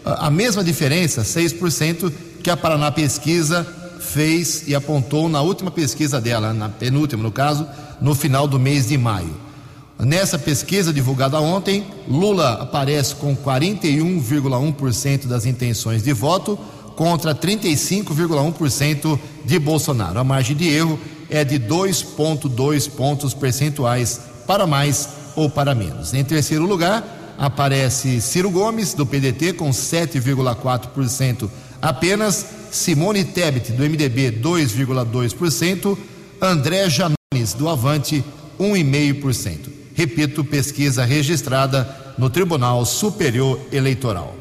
a 0.05 0.31
mesma 0.31 0.65
diferença, 0.65 1.23
6%, 1.23 2.13
que 2.43 2.51
a 2.51 2.57
Paraná 2.57 2.91
Pesquisa 2.91 3.67
fez 4.01 4.65
e 4.67 4.75
apontou 4.75 5.29
na 5.29 5.43
última 5.43 5.71
pesquisa 5.71 6.21
dela, 6.21 6.53
na 6.53 6.69
penúltima 6.69 7.23
no 7.23 7.31
caso, 7.31 7.67
no 8.01 8.15
final 8.15 8.49
do 8.49 8.59
mês 8.59 8.89
de 8.89 8.99
maio. 8.99 9.35
Nessa 9.99 10.39
pesquisa 10.39 10.93
divulgada 10.93 11.39
ontem, 11.41 11.87
Lula 12.09 12.55
aparece 12.55 13.15
com 13.17 13.37
41,1% 13.37 15.27
das 15.27 15.45
intenções 15.45 16.03
de 16.03 16.13
voto 16.13 16.59
contra 16.97 17.35
35,1% 17.35 19.19
de 19.45 19.59
Bolsonaro. 19.59 20.19
A 20.19 20.25
margem 20.25 20.57
de 20.57 20.69
erro 20.69 20.99
é 21.29 21.45
de 21.45 21.59
2,2 21.61 22.91
pontos 22.91 23.35
percentuais 23.35 24.21
para 24.47 24.67
mais 24.67 25.09
ou 25.37 25.51
para 25.51 25.75
menos. 25.75 26.15
Em 26.15 26.25
terceiro 26.25 26.65
lugar, 26.65 27.35
aparece 27.39 28.21
Ciro 28.21 28.51
Gomes, 28.51 28.95
do 28.95 29.07
PDT, 29.07 29.53
com 29.53 29.71
7,4% 29.71 31.49
Apenas 31.81 32.45
Simone 32.71 33.25
Tebet, 33.25 33.73
do 33.73 33.83
MDB, 33.83 34.33
2,2%. 34.33 35.97
André 36.41 36.89
Janones, 36.89 37.55
do 37.57 37.69
Avante, 37.69 38.25
1,5%. 38.59 39.69
Repito, 39.95 40.45
pesquisa 40.45 41.05
registrada 41.05 42.15
no 42.17 42.31
Tribunal 42.31 42.85
Superior 42.87 43.61
Eleitoral. 43.71 44.35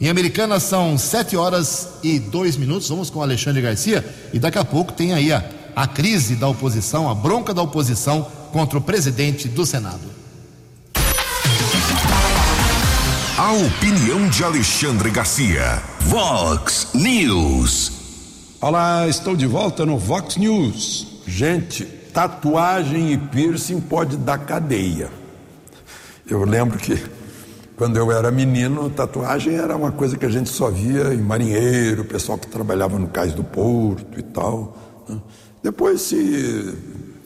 Em 0.00 0.08
Americana 0.08 0.58
são 0.58 0.98
7 0.98 1.36
horas 1.36 1.88
e 2.02 2.18
2 2.18 2.56
minutos. 2.56 2.88
Vamos 2.88 3.10
com 3.10 3.22
Alexandre 3.22 3.62
Garcia 3.62 4.04
e 4.32 4.38
daqui 4.38 4.58
a 4.58 4.64
pouco 4.64 4.92
tem 4.92 5.12
aí 5.12 5.32
a, 5.32 5.44
a 5.74 5.86
crise 5.86 6.36
da 6.36 6.48
oposição, 6.48 7.08
a 7.08 7.14
bronca 7.14 7.54
da 7.54 7.62
oposição 7.62 8.26
contra 8.52 8.78
o 8.78 8.82
presidente 8.82 9.48
do 9.48 9.64
Senado. 9.64 10.23
A 13.36 13.52
opinião 13.52 14.28
de 14.28 14.44
Alexandre 14.44 15.10
Garcia. 15.10 15.82
Vox 16.02 16.90
News. 16.94 17.90
Olá, 18.60 19.08
estou 19.08 19.34
de 19.34 19.44
volta 19.44 19.84
no 19.84 19.98
Vox 19.98 20.36
News. 20.36 21.20
Gente, 21.26 21.84
tatuagem 21.84 23.12
e 23.12 23.18
piercing 23.18 23.80
pode 23.80 24.16
dar 24.16 24.38
cadeia. 24.38 25.10
Eu 26.30 26.44
lembro 26.44 26.78
que 26.78 26.96
quando 27.76 27.96
eu 27.96 28.12
era 28.12 28.30
menino, 28.30 28.88
tatuagem 28.88 29.56
era 29.56 29.74
uma 29.74 29.90
coisa 29.90 30.16
que 30.16 30.24
a 30.24 30.30
gente 30.30 30.48
só 30.48 30.70
via 30.70 31.12
em 31.12 31.20
marinheiro, 31.20 32.04
pessoal 32.04 32.38
que 32.38 32.46
trabalhava 32.46 33.00
no 33.00 33.08
cais 33.08 33.34
do 33.34 33.42
porto 33.42 34.16
e 34.16 34.22
tal. 34.22 34.76
né? 35.08 35.18
Depois 35.60 36.02
se 36.02 36.72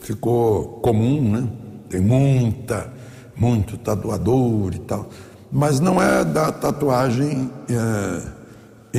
ficou 0.01 0.79
comum, 0.81 1.33
né? 1.33 1.47
Tem 1.87 2.01
muita, 2.01 2.91
muito 3.35 3.77
tatuador 3.77 4.73
e 4.73 4.79
tal. 4.79 5.07
Mas 5.51 5.79
não 5.79 6.01
é 6.01 6.23
da 6.23 6.51
tatuagem 6.51 7.51
é, 7.69 8.21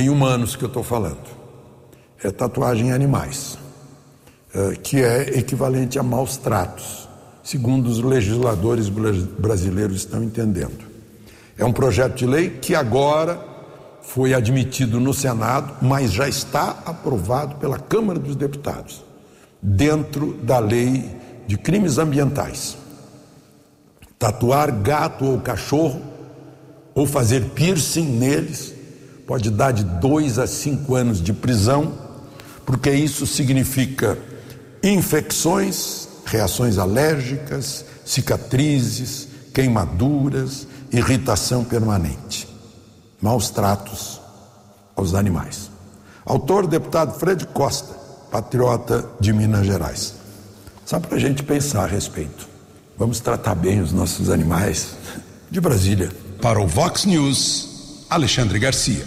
em 0.01 0.09
humanos 0.09 0.55
que 0.55 0.63
eu 0.63 0.67
estou 0.67 0.83
falando. 0.83 1.17
É 2.23 2.29
tatuagem 2.29 2.87
em 2.89 2.91
animais, 2.91 3.57
é, 4.53 4.75
que 4.75 5.01
é 5.01 5.39
equivalente 5.39 5.97
a 5.97 6.03
maus 6.03 6.37
tratos, 6.37 7.07
segundo 7.43 7.87
os 7.87 7.99
legisladores 7.99 8.89
bra- 8.89 9.11
brasileiros 9.39 9.97
estão 9.97 10.23
entendendo. 10.23 10.85
É 11.57 11.63
um 11.65 11.71
projeto 11.71 12.15
de 12.15 12.25
lei 12.25 12.49
que 12.49 12.75
agora 12.75 13.39
foi 14.01 14.33
admitido 14.33 14.99
no 14.99 15.13
Senado, 15.13 15.73
mas 15.81 16.11
já 16.11 16.27
está 16.27 16.79
aprovado 16.85 17.55
pela 17.55 17.79
Câmara 17.79 18.19
dos 18.19 18.35
Deputados, 18.35 19.03
dentro 19.61 20.33
da 20.43 20.59
lei 20.59 21.09
de 21.47 21.57
crimes 21.57 21.97
ambientais. 21.97 22.77
Tatuar 24.19 24.71
gato 24.71 25.25
ou 25.25 25.39
cachorro, 25.39 26.01
ou 26.93 27.05
fazer 27.05 27.51
piercing 27.55 28.05
neles, 28.05 28.73
pode 29.25 29.49
dar 29.49 29.71
de 29.71 29.83
dois 29.83 30.37
a 30.37 30.47
cinco 30.47 30.95
anos 30.95 31.21
de 31.21 31.33
prisão, 31.33 31.93
porque 32.65 32.91
isso 32.91 33.25
significa 33.25 34.17
infecções, 34.83 36.07
reações 36.25 36.77
alérgicas, 36.77 37.85
cicatrizes, 38.05 39.27
queimaduras, 39.53 40.67
irritação 40.91 41.63
permanente, 41.63 42.47
maus 43.21 43.49
tratos 43.49 44.19
aos 44.95 45.13
animais. 45.13 45.69
Autor, 46.25 46.67
deputado 46.67 47.17
Fred 47.17 47.45
Costa, 47.47 47.93
patriota 48.31 49.05
de 49.19 49.33
Minas 49.33 49.65
Gerais. 49.65 50.15
Só 50.85 50.99
para 50.99 51.15
a 51.15 51.19
gente 51.19 51.43
pensar 51.43 51.83
a 51.83 51.87
respeito. 51.87 52.47
Vamos 52.97 53.19
tratar 53.19 53.55
bem 53.55 53.81
os 53.81 53.91
nossos 53.91 54.29
animais 54.29 54.95
de 55.49 55.59
Brasília. 55.59 56.11
Para 56.41 56.59
o 56.59 56.65
Vox 56.65 57.05
News, 57.05 58.05
Alexandre 58.09 58.57
Garcia. 58.57 59.05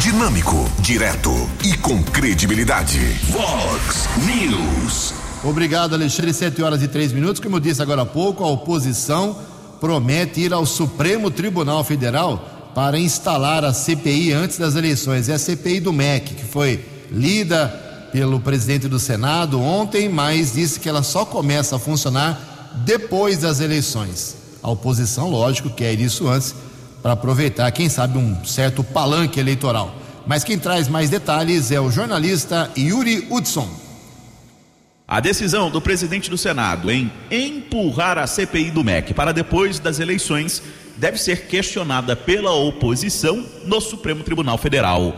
Dinâmico, 0.00 0.68
direto 0.80 1.30
e 1.64 1.76
com 1.76 2.02
credibilidade. 2.02 2.98
Vox 3.30 4.08
News. 4.26 5.14
Obrigado, 5.44 5.94
Alexandre. 5.94 6.34
7 6.34 6.60
horas 6.60 6.82
e 6.82 6.88
3 6.88 7.12
minutos. 7.12 7.40
Como 7.40 7.54
eu 7.54 7.60
disse 7.60 7.80
agora 7.80 8.02
há 8.02 8.06
pouco, 8.06 8.42
a 8.42 8.48
oposição 8.48 9.38
promete 9.80 10.40
ir 10.40 10.52
ao 10.52 10.66
Supremo 10.66 11.30
Tribunal 11.30 11.84
Federal 11.84 12.72
para 12.74 12.98
instalar 12.98 13.64
a 13.64 13.72
CPI 13.72 14.32
antes 14.32 14.58
das 14.58 14.74
eleições. 14.74 15.28
É 15.28 15.34
a 15.34 15.38
CPI 15.38 15.78
do 15.78 15.92
MEC, 15.92 16.34
que 16.34 16.44
foi 16.44 16.84
lida 17.12 17.68
pelo 18.10 18.40
presidente 18.40 18.88
do 18.88 18.98
Senado 18.98 19.60
ontem, 19.62 20.08
mas 20.08 20.54
disse 20.54 20.80
que 20.80 20.88
ela 20.88 21.04
só 21.04 21.24
começa 21.24 21.76
a 21.76 21.78
funcionar 21.78 22.72
depois 22.84 23.38
das 23.38 23.60
eleições. 23.60 24.41
A 24.62 24.70
oposição, 24.70 25.28
lógico, 25.28 25.70
quer 25.70 25.98
isso 25.98 26.28
antes 26.28 26.54
para 27.02 27.12
aproveitar, 27.12 27.70
quem 27.72 27.88
sabe, 27.88 28.16
um 28.16 28.44
certo 28.44 28.84
palanque 28.84 29.40
eleitoral. 29.40 29.94
Mas 30.26 30.44
quem 30.44 30.58
traz 30.58 30.86
mais 30.86 31.10
detalhes 31.10 31.72
é 31.72 31.80
o 31.80 31.90
jornalista 31.90 32.70
Yuri 32.78 33.26
Hudson. 33.28 33.68
A 35.06 35.18
decisão 35.18 35.68
do 35.68 35.80
presidente 35.80 36.30
do 36.30 36.38
Senado 36.38 36.90
em 36.90 37.12
empurrar 37.30 38.18
a 38.18 38.26
CPI 38.26 38.70
do 38.70 38.84
MEC 38.84 39.12
para 39.12 39.32
depois 39.32 39.78
das 39.80 39.98
eleições 39.98 40.62
deve 40.96 41.18
ser 41.18 41.46
questionada 41.48 42.14
pela 42.14 42.52
oposição 42.52 43.44
no 43.66 43.80
Supremo 43.80 44.22
Tribunal 44.22 44.56
Federal. 44.56 45.14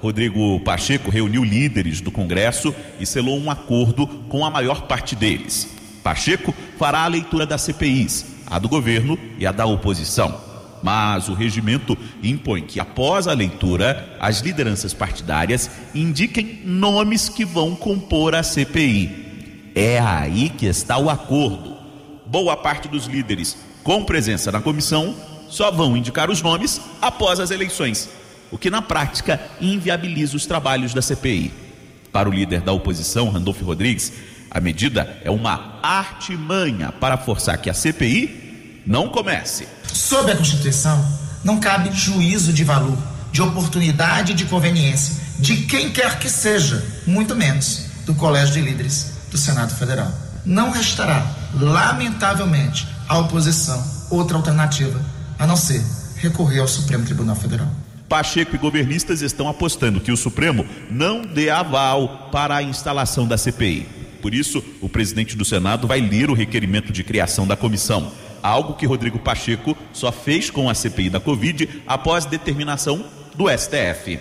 Rodrigo 0.00 0.60
Pacheco 0.60 1.10
reuniu 1.10 1.42
líderes 1.42 2.00
do 2.00 2.10
Congresso 2.10 2.74
e 3.00 3.06
selou 3.06 3.38
um 3.38 3.50
acordo 3.50 4.06
com 4.06 4.44
a 4.44 4.50
maior 4.50 4.82
parte 4.82 5.16
deles. 5.16 5.68
Pacheco 6.02 6.54
fará 6.78 7.00
a 7.00 7.08
leitura 7.08 7.46
das 7.46 7.62
CPIs, 7.62 8.26
a 8.46 8.58
do 8.58 8.68
governo 8.68 9.18
e 9.38 9.46
a 9.46 9.52
da 9.52 9.66
oposição. 9.66 10.40
Mas 10.82 11.28
o 11.28 11.34
regimento 11.34 11.96
impõe 12.22 12.62
que, 12.62 12.78
após 12.78 13.26
a 13.26 13.32
leitura, 13.32 14.16
as 14.20 14.40
lideranças 14.40 14.92
partidárias 14.92 15.70
indiquem 15.94 16.60
nomes 16.64 17.28
que 17.28 17.44
vão 17.44 17.74
compor 17.74 18.34
a 18.34 18.42
CPI. 18.42 19.72
É 19.74 19.98
aí 19.98 20.50
que 20.50 20.66
está 20.66 20.98
o 20.98 21.08
acordo. 21.08 21.74
Boa 22.26 22.56
parte 22.56 22.86
dos 22.86 23.06
líderes 23.06 23.56
com 23.82 24.04
presença 24.04 24.52
na 24.52 24.60
comissão 24.60 25.14
só 25.48 25.70
vão 25.70 25.96
indicar 25.96 26.30
os 26.30 26.42
nomes 26.42 26.80
após 27.00 27.38
as 27.38 27.50
eleições, 27.50 28.08
o 28.50 28.58
que 28.58 28.70
na 28.70 28.82
prática 28.82 29.40
inviabiliza 29.60 30.36
os 30.36 30.46
trabalhos 30.46 30.92
da 30.92 31.02
CPI. 31.02 31.52
Para 32.10 32.28
o 32.28 32.32
líder 32.32 32.60
da 32.60 32.72
oposição, 32.72 33.28
Randolfo 33.28 33.64
Rodrigues, 33.64 34.12
a 34.54 34.60
medida 34.60 35.18
é 35.24 35.30
uma 35.30 35.80
artimanha 35.82 36.92
para 36.92 37.18
forçar 37.18 37.58
que 37.58 37.68
a 37.68 37.74
CPI 37.74 38.82
não 38.86 39.08
comece. 39.08 39.66
Sob 39.92 40.30
a 40.30 40.36
Constituição, 40.36 41.04
não 41.42 41.58
cabe 41.58 41.90
juízo 41.92 42.52
de 42.52 42.62
valor, 42.62 42.96
de 43.32 43.42
oportunidade 43.42 44.30
e 44.30 44.34
de 44.36 44.44
conveniência 44.44 45.24
de 45.40 45.62
quem 45.62 45.90
quer 45.90 46.20
que 46.20 46.30
seja, 46.30 46.84
muito 47.04 47.34
menos 47.34 47.86
do 48.06 48.14
Colégio 48.14 48.54
de 48.54 48.60
Líderes 48.60 49.14
do 49.28 49.36
Senado 49.36 49.74
Federal. 49.74 50.12
Não 50.46 50.70
restará, 50.70 51.26
lamentavelmente, 51.52 52.86
à 53.08 53.18
oposição 53.18 53.82
outra 54.08 54.36
alternativa 54.36 55.04
a 55.36 55.46
não 55.48 55.56
ser 55.56 55.84
recorrer 56.18 56.60
ao 56.60 56.68
Supremo 56.68 57.04
Tribunal 57.04 57.34
Federal. 57.34 57.68
Pacheco 58.08 58.54
e 58.54 58.58
governistas 58.58 59.20
estão 59.20 59.48
apostando 59.48 60.00
que 60.00 60.12
o 60.12 60.16
Supremo 60.16 60.64
não 60.88 61.22
dê 61.22 61.50
aval 61.50 62.28
para 62.30 62.54
a 62.56 62.62
instalação 62.62 63.26
da 63.26 63.36
CPI. 63.36 63.93
Por 64.24 64.32
isso, 64.32 64.64
o 64.80 64.88
presidente 64.88 65.36
do 65.36 65.44
Senado 65.44 65.86
vai 65.86 66.00
ler 66.00 66.30
o 66.30 66.34
requerimento 66.34 66.90
de 66.90 67.04
criação 67.04 67.46
da 67.46 67.58
comissão, 67.58 68.10
algo 68.42 68.72
que 68.72 68.86
Rodrigo 68.86 69.18
Pacheco 69.18 69.76
só 69.92 70.10
fez 70.10 70.48
com 70.48 70.70
a 70.70 70.74
CPI 70.74 71.10
da 71.10 71.20
Covid 71.20 71.82
após 71.86 72.24
determinação 72.24 73.04
do 73.34 73.50
STF. 73.50 74.18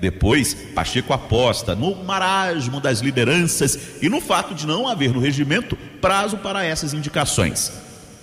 Depois, 0.00 0.54
Pacheco 0.54 1.12
aposta 1.12 1.74
no 1.74 1.94
marasmo 2.02 2.80
das 2.80 3.00
lideranças 3.00 3.78
e 4.00 4.08
no 4.08 4.22
fato 4.22 4.54
de 4.54 4.66
não 4.66 4.88
haver 4.88 5.12
no 5.12 5.20
regimento 5.20 5.76
prazo 6.00 6.38
para 6.38 6.64
essas 6.64 6.94
indicações. 6.94 7.70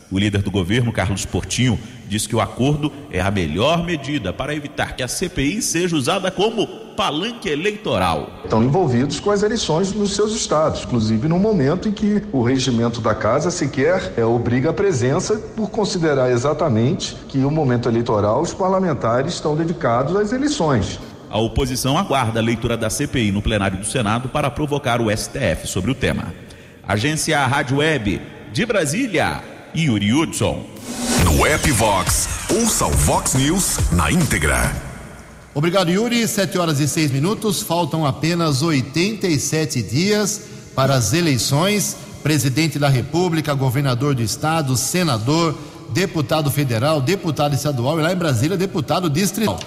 O 0.09 0.17
líder 0.17 0.41
do 0.41 0.49
governo, 0.49 0.91
Carlos 0.91 1.25
Portinho, 1.25 1.79
diz 2.07 2.25
que 2.25 2.35
o 2.35 2.41
acordo 2.41 2.91
é 3.11 3.21
a 3.21 3.29
melhor 3.29 3.85
medida 3.85 4.33
para 4.33 4.55
evitar 4.55 4.95
que 4.95 5.03
a 5.03 5.07
CPI 5.07 5.61
seja 5.61 5.95
usada 5.95 6.31
como 6.31 6.88
palanque 6.99 7.47
eleitoral. 7.47 8.29
Estão 8.43 8.61
envolvidos 8.61 9.21
com 9.21 9.31
as 9.31 9.41
eleições 9.41 9.93
nos 9.93 10.17
seus 10.17 10.33
estados, 10.35 10.83
inclusive 10.83 11.29
no 11.29 11.39
momento 11.39 11.87
em 11.87 11.93
que 11.93 12.21
o 12.29 12.43
regimento 12.43 12.99
da 12.99 13.15
casa 13.15 13.49
sequer 13.49 14.11
é, 14.17 14.25
obriga 14.25 14.71
a 14.71 14.73
presença, 14.73 15.37
por 15.55 15.69
considerar 15.69 16.29
exatamente 16.29 17.15
que 17.29 17.37
o 17.37 17.49
momento 17.49 17.87
eleitoral 17.87 18.41
os 18.41 18.53
parlamentares 18.53 19.35
estão 19.35 19.55
dedicados 19.55 20.13
às 20.13 20.33
eleições. 20.33 20.99
A 21.29 21.39
oposição 21.39 21.97
aguarda 21.97 22.41
a 22.41 22.43
leitura 22.43 22.75
da 22.75 22.89
CPI 22.89 23.31
no 23.31 23.41
plenário 23.41 23.77
do 23.77 23.85
Senado 23.85 24.27
para 24.27 24.51
provocar 24.51 24.99
o 24.99 25.09
STF 25.09 25.67
sobre 25.67 25.91
o 25.91 25.95
tema. 25.95 26.33
Agência 26.85 27.39
Rádio 27.47 27.77
Web 27.77 28.21
de 28.51 28.65
Brasília, 28.65 29.41
Yuri 29.73 30.13
Hudson. 30.13 30.65
No 31.23 31.45
app 31.45 31.71
Vox, 31.71 32.27
ouça 32.53 32.85
o 32.85 32.91
Vox 32.91 33.35
News 33.35 33.89
na 33.93 34.11
íntegra. 34.11 34.88
Obrigado, 35.59 35.91
Yuri. 35.91 36.25
7 36.25 36.57
horas 36.57 36.79
e 36.79 36.87
6 36.87 37.11
minutos. 37.11 37.61
Faltam 37.61 38.05
apenas 38.05 38.61
87 38.61 39.81
dias 39.83 40.43
para 40.73 40.95
as 40.95 41.11
eleições. 41.11 41.97
Presidente 42.23 42.79
da 42.79 42.87
República, 42.87 43.53
governador 43.53 44.15
do 44.15 44.21
estado, 44.21 44.77
senador, 44.77 45.53
deputado 45.89 46.49
federal, 46.49 47.01
deputado 47.01 47.55
estadual 47.55 47.99
e 47.99 48.03
lá 48.03 48.13
em 48.13 48.15
Brasília, 48.15 48.55
deputado 48.55 49.09
distrital. 49.09 49.59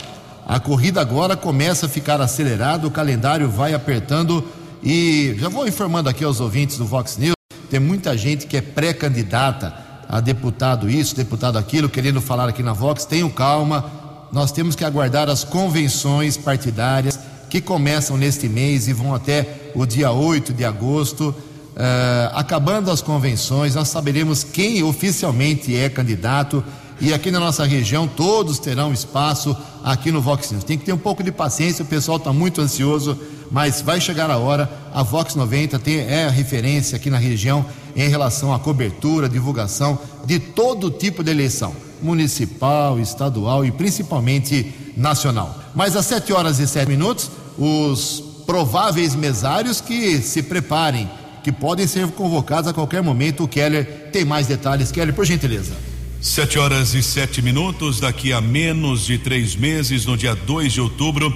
A 0.46 0.58
corrida 0.58 0.98
agora 0.98 1.36
começa 1.36 1.84
a 1.84 1.90
ficar 1.90 2.22
acelerada, 2.22 2.86
o 2.86 2.90
calendário 2.90 3.46
vai 3.50 3.74
apertando 3.74 4.42
e 4.82 5.36
já 5.38 5.50
vou 5.50 5.68
informando 5.68 6.08
aqui 6.08 6.24
aos 6.24 6.40
ouvintes 6.40 6.78
do 6.78 6.86
Vox 6.86 7.18
News, 7.18 7.34
tem 7.70 7.78
muita 7.78 8.16
gente 8.16 8.46
que 8.46 8.56
é 8.56 8.62
pré-candidata 8.62 9.74
a 10.08 10.20
deputado 10.20 10.88
isso, 10.88 11.14
deputado 11.14 11.58
aquilo, 11.58 11.88
querendo 11.88 12.20
falar 12.20 12.48
aqui 12.48 12.62
na 12.62 12.72
Vox. 12.72 13.04
Tenham 13.04 13.30
calma, 13.30 14.01
nós 14.32 14.50
temos 14.50 14.74
que 14.74 14.84
aguardar 14.84 15.28
as 15.28 15.44
convenções 15.44 16.36
partidárias 16.36 17.18
que 17.50 17.60
começam 17.60 18.16
neste 18.16 18.48
mês 18.48 18.88
e 18.88 18.92
vão 18.92 19.14
até 19.14 19.70
o 19.74 19.84
dia 19.84 20.10
8 20.10 20.54
de 20.54 20.64
agosto. 20.64 21.34
Uh, 21.74 22.34
acabando 22.34 22.90
as 22.90 23.02
convenções, 23.02 23.74
nós 23.74 23.88
saberemos 23.88 24.42
quem 24.42 24.82
oficialmente 24.82 25.76
é 25.76 25.88
candidato 25.88 26.64
e 27.00 27.12
aqui 27.12 27.30
na 27.30 27.40
nossa 27.40 27.64
região 27.64 28.06
todos 28.06 28.58
terão 28.58 28.92
espaço 28.92 29.56
aqui 29.82 30.12
no 30.12 30.20
Vox 30.20 30.50
News. 30.50 30.64
Tem 30.64 30.78
que 30.78 30.84
ter 30.84 30.92
um 30.92 30.98
pouco 30.98 31.22
de 31.22 31.32
paciência, 31.32 31.82
o 31.82 31.88
pessoal 31.88 32.16
está 32.16 32.32
muito 32.32 32.60
ansioso, 32.60 33.18
mas 33.50 33.82
vai 33.82 34.00
chegar 34.00 34.30
a 34.30 34.38
hora. 34.38 34.70
A 34.94 35.02
Vox 35.02 35.34
90 35.34 35.78
tem, 35.78 35.98
é 35.98 36.26
a 36.26 36.30
referência 36.30 36.96
aqui 36.96 37.10
na 37.10 37.18
região 37.18 37.66
em 37.96 38.08
relação 38.08 38.54
à 38.54 38.58
cobertura, 38.58 39.28
divulgação 39.28 39.98
de 40.24 40.38
todo 40.38 40.90
tipo 40.90 41.24
de 41.24 41.30
eleição, 41.30 41.74
municipal, 42.02 42.98
estadual 42.98 43.64
e 43.64 43.70
principalmente 43.70 44.72
nacional. 44.96 45.58
Mas 45.74 45.96
às 45.96 46.06
7 46.06 46.32
horas 46.32 46.58
e 46.58 46.66
7 46.66 46.88
minutos, 46.88 47.30
os 47.58 48.22
prováveis 48.46 49.14
mesários 49.14 49.80
que 49.80 50.18
se 50.18 50.42
preparem, 50.42 51.08
que 51.42 51.52
podem 51.52 51.86
ser 51.86 52.06
convocados 52.08 52.68
a 52.68 52.72
qualquer 52.72 53.02
momento. 53.02 53.44
O 53.44 53.48
Keller 53.48 54.10
tem 54.12 54.24
mais 54.24 54.46
detalhes. 54.46 54.92
Keller, 54.92 55.14
por 55.14 55.24
gentileza. 55.24 55.74
Sete 56.20 56.56
horas 56.56 56.94
e 56.94 57.02
sete 57.02 57.42
minutos, 57.42 57.98
daqui 57.98 58.32
a 58.32 58.40
menos 58.40 59.06
de 59.06 59.18
três 59.18 59.56
meses, 59.56 60.06
no 60.06 60.16
dia 60.16 60.36
2 60.36 60.72
de 60.72 60.80
outubro, 60.80 61.34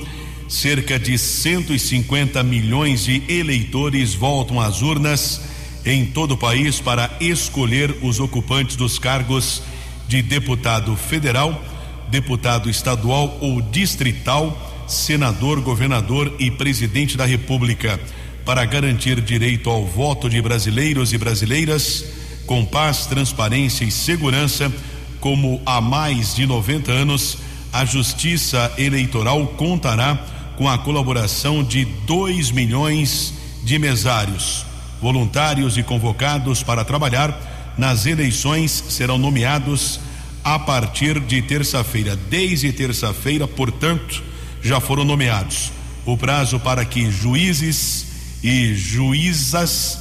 cerca 0.49 0.97
de 0.97 1.19
150 1.19 2.41
milhões 2.45 3.05
de 3.05 3.21
eleitores 3.29 4.15
voltam 4.15 4.61
às 4.61 4.83
urnas 4.83 5.41
em 5.85 6.07
todo 6.07 6.33
o 6.33 6.37
país 6.37 6.81
para 6.81 7.11
escolher 7.21 7.97
os 8.01 8.21
ocupantes 8.21 8.77
dos 8.77 8.97
cargos 8.97 9.61
de 10.09 10.23
deputado 10.23 10.97
federal, 10.97 11.63
deputado 12.09 12.71
estadual 12.71 13.37
ou 13.41 13.61
distrital, 13.61 14.85
senador, 14.87 15.61
governador 15.61 16.35
e 16.39 16.51
presidente 16.51 17.17
da 17.17 17.27
República. 17.27 17.99
Para 18.45 18.65
garantir 18.65 19.21
direito 19.21 19.69
ao 19.69 19.85
voto 19.85 20.31
de 20.31 20.41
brasileiros 20.41 21.13
e 21.13 21.19
brasileiras, 21.19 22.05
com 22.47 22.65
paz, 22.65 23.07
transparência 23.07 23.85
e 23.85 23.91
segurança, 23.91 24.73
como 25.21 25.61
há 25.67 25.81
mais 25.81 26.37
de 26.37 26.47
90 26.47 26.93
anos, 26.93 27.39
a 27.73 27.85
Justiça 27.85 28.73
Eleitoral 28.79 29.49
contará 29.49 30.17
com 30.57 30.69
a 30.69 30.79
colaboração 30.79 31.63
de 31.63 31.85
2 31.85 32.53
milhões 32.53 33.35
de 33.65 33.79
mesários. 33.79 34.65
Voluntários 35.03 35.77
e 35.77 35.83
convocados 35.83 36.63
para 36.63 36.85
trabalhar 36.85 37.56
nas 37.77 38.07
eleições 38.07 38.85
serão 38.89 39.19
nomeados 39.19 40.01
a 40.43 40.59
partir 40.59 41.21
de 41.21 41.43
terça-feira. 41.43 42.17
Desde 42.17 42.73
terça-feira, 42.73 43.47
portanto, 43.49 44.23
já 44.63 44.81
foram 44.81 45.05
nomeados. 45.05 45.73
O 46.05 46.17
prazo 46.17 46.61
para 46.61 46.85
que 46.85 47.11
juízes 47.11 48.07
e 48.43 48.75
juízas 48.75 49.99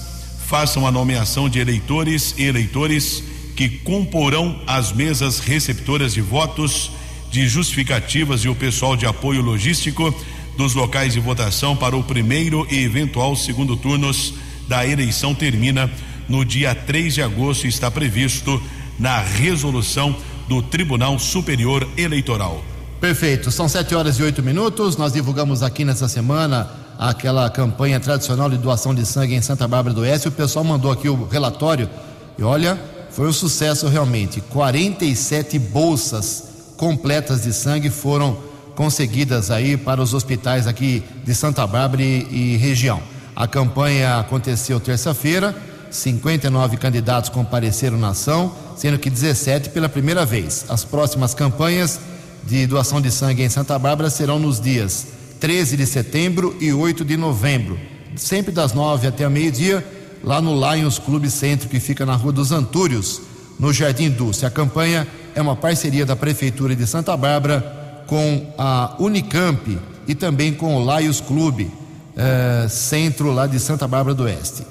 façam 0.47 0.85
a 0.85 0.91
nomeação 0.91 1.49
de 1.49 1.59
eleitores 1.59 2.35
e 2.37 2.43
eleitores 2.43 3.23
que 3.55 3.69
comporão 3.69 4.61
as 4.67 4.91
mesas 4.91 5.39
receptoras 5.39 6.13
de 6.13 6.21
votos, 6.21 6.91
de 7.31 7.47
justificativas 7.47 8.41
e 8.41 8.49
o 8.49 8.55
pessoal 8.55 8.95
de 8.95 9.05
apoio 9.05 9.41
logístico 9.41 10.13
dos 10.57 10.73
locais 10.73 11.13
de 11.13 11.19
votação 11.19 11.75
para 11.75 11.95
o 11.95 12.03
primeiro 12.03 12.67
e 12.69 12.83
eventual 12.83 13.35
segundo 13.35 13.75
turnos 13.75 14.33
da 14.67 14.85
eleição 14.85 15.33
termina 15.33 15.91
no 16.27 16.43
dia 16.43 16.73
3 16.73 17.13
de 17.13 17.21
agosto 17.21 17.67
está 17.67 17.89
previsto 17.89 18.61
na 18.99 19.19
resolução 19.19 20.15
do 20.47 20.61
Tribunal 20.61 21.17
Superior 21.19 21.87
Eleitoral. 21.97 22.63
Perfeito, 22.99 23.51
são 23.51 23.67
sete 23.67 23.93
horas 23.93 24.17
e 24.17 24.23
oito 24.23 24.41
minutos. 24.41 24.97
Nós 24.97 25.13
divulgamos 25.13 25.61
aqui 25.61 25.83
nessa 25.83 26.07
semana 26.07 26.69
aquela 26.97 27.49
campanha 27.49 27.99
tradicional 27.99 28.49
de 28.49 28.57
doação 28.57 28.95
de 28.95 29.05
sangue 29.05 29.35
em 29.35 29.41
Santa 29.41 29.67
Bárbara 29.67 29.93
do 29.93 30.01
Oeste. 30.01 30.27
O 30.27 30.31
pessoal 30.31 30.63
mandou 30.63 30.91
aqui 30.91 31.09
o 31.09 31.27
relatório 31.27 31.89
e 32.37 32.43
olha, 32.43 32.79
foi 33.11 33.27
um 33.27 33.33
sucesso 33.33 33.87
realmente. 33.87 34.41
47 34.41 35.59
bolsas 35.59 36.73
completas 36.77 37.43
de 37.43 37.53
sangue 37.53 37.89
foram 37.89 38.37
conseguidas 38.75 39.51
aí 39.51 39.77
para 39.77 40.01
os 40.01 40.13
hospitais 40.13 40.67
aqui 40.67 41.03
de 41.23 41.33
Santa 41.33 41.65
Bárbara 41.65 42.01
e, 42.01 42.27
e 42.31 42.57
região. 42.57 43.01
A 43.35 43.47
campanha 43.47 44.19
aconteceu 44.19 44.79
terça-feira, 44.79 45.55
59 45.91 46.77
candidatos 46.77 47.29
compareceram 47.29 47.97
na 47.97 48.09
ação, 48.09 48.53
sendo 48.75 48.99
que 48.99 49.09
17 49.09 49.69
pela 49.69 49.89
primeira 49.89 50.25
vez. 50.25 50.65
As 50.69 50.83
próximas 50.83 51.33
campanhas 51.33 51.99
de 52.43 52.67
doação 52.67 53.01
de 53.01 53.11
sangue 53.11 53.43
em 53.43 53.49
Santa 53.49 53.77
Bárbara 53.79 54.09
serão 54.09 54.39
nos 54.39 54.59
dias 54.59 55.07
13 55.39 55.77
de 55.77 55.85
setembro 55.85 56.55
e 56.59 56.71
8 56.71 57.03
de 57.03 57.17
novembro, 57.17 57.77
sempre 58.15 58.51
das 58.51 58.73
9 58.73 59.07
até 59.07 59.27
meio-dia, 59.27 59.85
lá 60.23 60.41
no 60.41 60.53
Lions 60.53 60.97
Clube 60.97 61.29
Centro, 61.29 61.69
que 61.69 61.79
fica 61.79 62.05
na 62.05 62.15
Rua 62.15 62.31
dos 62.31 62.51
Antúrios, 62.51 63.21
no 63.59 63.71
Jardim 63.71 64.09
Dulce. 64.09 64.45
A 64.45 64.49
campanha 64.49 65.07
é 65.33 65.41
uma 65.41 65.55
parceria 65.55 66.05
da 66.05 66.15
Prefeitura 66.15 66.75
de 66.75 66.87
Santa 66.87 67.15
Bárbara 67.15 68.03
com 68.07 68.53
a 68.57 68.95
Unicamp 68.99 69.77
e 70.07 70.15
também 70.15 70.53
com 70.53 70.75
o 70.75 70.97
Lions 70.97 71.19
Clube 71.19 71.71
eh, 72.15 72.67
Centro 72.69 73.31
lá 73.31 73.47
de 73.47 73.59
Santa 73.59 73.87
Bárbara 73.87 74.15
do 74.15 74.23
Oeste. 74.23 74.65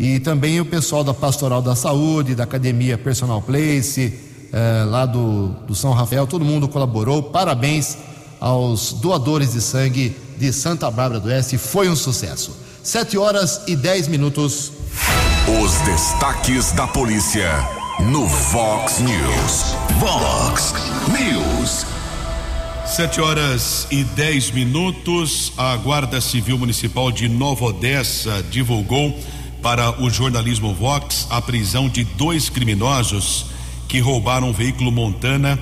E 0.00 0.18
também 0.18 0.58
o 0.58 0.64
pessoal 0.64 1.04
da 1.04 1.12
Pastoral 1.12 1.60
da 1.60 1.76
Saúde, 1.76 2.34
da 2.34 2.44
Academia 2.44 2.96
Personal 2.96 3.42
Place, 3.42 4.18
eh, 4.50 4.84
lá 4.86 5.04
do, 5.04 5.48
do 5.68 5.74
São 5.74 5.92
Rafael, 5.92 6.26
todo 6.26 6.42
mundo 6.42 6.66
colaborou. 6.66 7.22
Parabéns 7.24 7.98
aos 8.40 8.94
doadores 8.94 9.52
de 9.52 9.60
sangue 9.60 10.16
de 10.38 10.54
Santa 10.54 10.90
Bárbara 10.90 11.20
do 11.20 11.28
Oeste. 11.28 11.58
Foi 11.58 11.86
um 11.90 11.94
sucesso. 11.94 12.56
Sete 12.82 13.18
horas 13.18 13.60
e 13.66 13.76
dez 13.76 14.08
minutos. 14.08 14.72
Os 15.62 15.72
destaques 15.82 16.72
da 16.72 16.86
polícia 16.86 17.50
no 18.00 18.26
Vox 18.26 19.00
News. 19.00 19.76
Vox 19.98 20.72
News. 21.08 21.84
Sete 22.86 23.20
horas 23.20 23.86
e 23.90 24.02
dez 24.02 24.50
minutos. 24.50 25.52
A 25.58 25.76
Guarda 25.76 26.22
Civil 26.22 26.56
Municipal 26.56 27.12
de 27.12 27.28
Nova 27.28 27.66
Odessa 27.66 28.42
divulgou 28.50 29.14
para 29.62 30.02
o 30.02 30.10
jornalismo 30.10 30.74
Vox 30.74 31.26
a 31.30 31.40
prisão 31.40 31.88
de 31.88 32.04
dois 32.04 32.48
criminosos 32.48 33.46
que 33.88 34.00
roubaram 34.00 34.50
um 34.50 34.52
veículo 34.52 34.90
Montana 34.90 35.58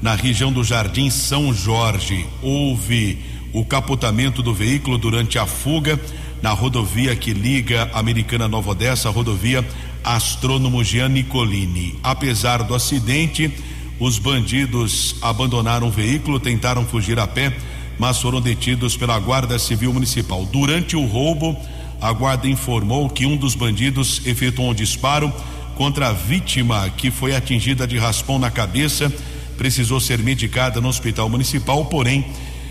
na 0.00 0.14
região 0.14 0.52
do 0.52 0.64
Jardim 0.64 1.10
São 1.10 1.52
Jorge. 1.52 2.26
Houve 2.42 3.18
o 3.52 3.64
capotamento 3.64 4.42
do 4.42 4.54
veículo 4.54 4.98
durante 4.98 5.38
a 5.38 5.46
fuga 5.46 6.00
na 6.40 6.50
rodovia 6.50 7.14
que 7.14 7.32
liga 7.32 7.90
Americana 7.92 8.48
Nova 8.48 8.70
Odessa, 8.70 9.08
a 9.08 9.12
rodovia 9.12 9.66
Astrônomo 10.02 10.82
Jean 10.82 11.08
Nicolini. 11.08 11.98
Apesar 12.02 12.64
do 12.64 12.74
acidente, 12.74 13.52
os 14.00 14.18
bandidos 14.18 15.14
abandonaram 15.22 15.86
o 15.86 15.90
veículo, 15.90 16.40
tentaram 16.40 16.84
fugir 16.84 17.18
a 17.20 17.26
pé, 17.26 17.56
mas 17.98 18.20
foram 18.20 18.40
detidos 18.40 18.96
pela 18.96 19.18
Guarda 19.20 19.58
Civil 19.58 19.92
Municipal. 19.92 20.44
Durante 20.46 20.96
o 20.96 21.06
roubo, 21.06 21.56
a 22.02 22.12
guarda 22.12 22.48
informou 22.48 23.08
que 23.08 23.24
um 23.24 23.36
dos 23.36 23.54
bandidos 23.54 24.20
efetuou 24.26 24.70
um 24.70 24.74
disparo 24.74 25.32
contra 25.76 26.08
a 26.08 26.12
vítima 26.12 26.90
que 26.90 27.10
foi 27.10 27.34
atingida 27.34 27.86
de 27.86 27.96
raspão 27.96 28.38
na 28.38 28.50
cabeça 28.50 29.10
precisou 29.56 30.00
ser 30.00 30.18
medicada 30.18 30.80
no 30.80 30.88
hospital 30.88 31.28
municipal, 31.28 31.84
porém 31.84 32.26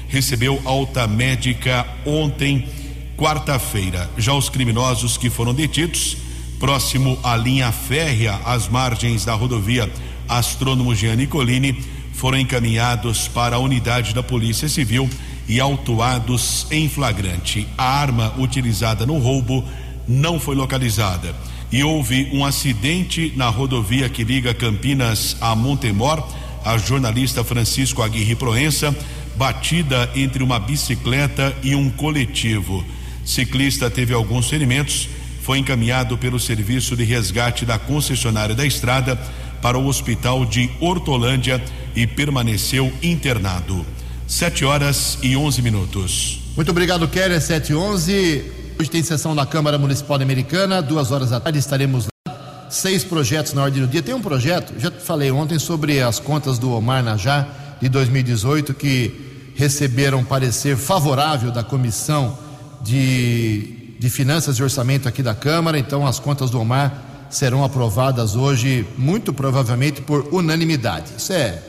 recebeu 0.10 0.62
alta 0.66 1.08
médica 1.08 1.88
ontem, 2.06 2.68
quarta-feira. 3.16 4.10
Já 4.18 4.34
os 4.34 4.50
criminosos 4.50 5.16
que 5.16 5.30
foram 5.30 5.54
detidos, 5.54 6.18
próximo 6.60 7.18
à 7.24 7.38
linha 7.38 7.72
férrea, 7.72 8.38
às 8.44 8.68
margens 8.68 9.24
da 9.24 9.34
rodovia 9.34 9.90
Astrônomo 10.28 10.94
Jean 10.94 11.16
Nicolini, 11.16 11.82
foram 12.12 12.38
encaminhados 12.38 13.30
para 13.30 13.56
a 13.56 13.60
unidade 13.60 14.14
da 14.14 14.22
Polícia 14.22 14.68
Civil 14.68 15.10
e 15.48 15.60
autuados 15.60 16.68
em 16.72 16.88
flagrante. 16.88 17.68
A 17.78 18.00
arma 18.00 18.34
utilizada 18.38 19.06
no 19.06 19.18
roubo 19.18 19.64
não 20.08 20.40
foi 20.40 20.56
localizada. 20.56 21.36
E 21.72 21.84
houve 21.84 22.30
um 22.34 22.44
acidente 22.44 23.34
na 23.36 23.48
rodovia 23.50 24.10
que 24.10 24.24
liga 24.24 24.54
Campinas 24.54 25.38
a 25.40 25.56
Montemor 25.56 26.24
a 26.64 26.78
jornalista 26.78 27.44
Francisco 27.44 28.02
Aguirre 28.02 28.36
Proença, 28.36 28.96
batida 29.36 30.10
entre 30.16 30.44
uma 30.44 30.60
bicicleta 30.60 31.56
e 31.64 31.76
um 31.76 31.90
coletivo. 31.90 32.84
Ciclista 33.26 33.90
teve 33.90 34.14
alguns 34.14 34.50
ferimentos, 34.50 35.10
foi 35.42 35.58
encaminhado 35.58 36.18
pelo 36.18 36.40
serviço 36.40 36.96
de 36.96 37.04
resgate 37.04 37.66
da 37.66 37.80
concessionária 37.80 38.54
da 38.54 38.66
estrada 38.66 39.16
para 39.62 39.78
o 39.78 39.88
hospital 39.88 40.46
de 40.46 40.70
Hortolândia 40.80 41.64
e 41.96 42.06
permaneceu 42.06 42.92
internado. 43.02 43.86
Sete 44.32 44.64
horas 44.64 45.18
e 45.22 45.36
onze 45.36 45.62
minutos. 45.62 46.40
Muito 46.56 46.72
obrigado, 46.72 47.06
Kelly. 47.06 47.40
Sete 47.42 47.74
e 47.74 47.76
onze. 47.76 48.50
Hoje 48.80 48.90
tem 48.90 49.04
sessão 49.04 49.36
na 49.36 49.46
Câmara 49.46 49.78
Municipal 49.78 50.22
Americana, 50.22 50.82
duas 50.82 51.12
horas 51.12 51.32
da 51.32 51.40
tarde 51.42 51.60
estaremos 51.60 52.08
seis 52.70 53.04
projetos 53.04 53.52
na 53.52 53.64
ordem 53.64 53.82
do 53.82 53.90
dia. 53.90 54.02
Tem 54.02 54.16
um 54.16 54.22
projeto, 54.22 54.74
já 54.80 54.90
falei 54.90 55.30
ontem 55.32 55.60
sobre 55.60 56.02
as 56.02 56.18
contas 56.18 56.58
do 56.58 56.72
Omar 56.72 57.04
Najá, 57.04 57.46
de 57.82 57.90
2018 57.90 58.74
que 58.74 59.52
receberam 59.54 60.24
parecer 60.24 60.78
favorável 60.78 61.52
da 61.52 61.62
Comissão 61.62 62.40
de, 62.82 63.98
de 64.00 64.10
Finanças 64.10 64.56
e 64.56 64.64
Orçamento 64.64 65.10
aqui 65.10 65.22
da 65.22 65.36
Câmara. 65.36 65.78
Então, 65.78 66.08
as 66.08 66.20
contas 66.20 66.50
do 66.50 66.58
Omar 66.58 67.28
serão 67.30 67.66
aprovadas 67.66 68.38
hoje, 68.38 68.88
muito 68.98 69.34
provavelmente 69.34 70.02
por 70.02 70.34
unanimidade. 70.34 71.12
Isso 71.18 71.34
é, 71.34 71.62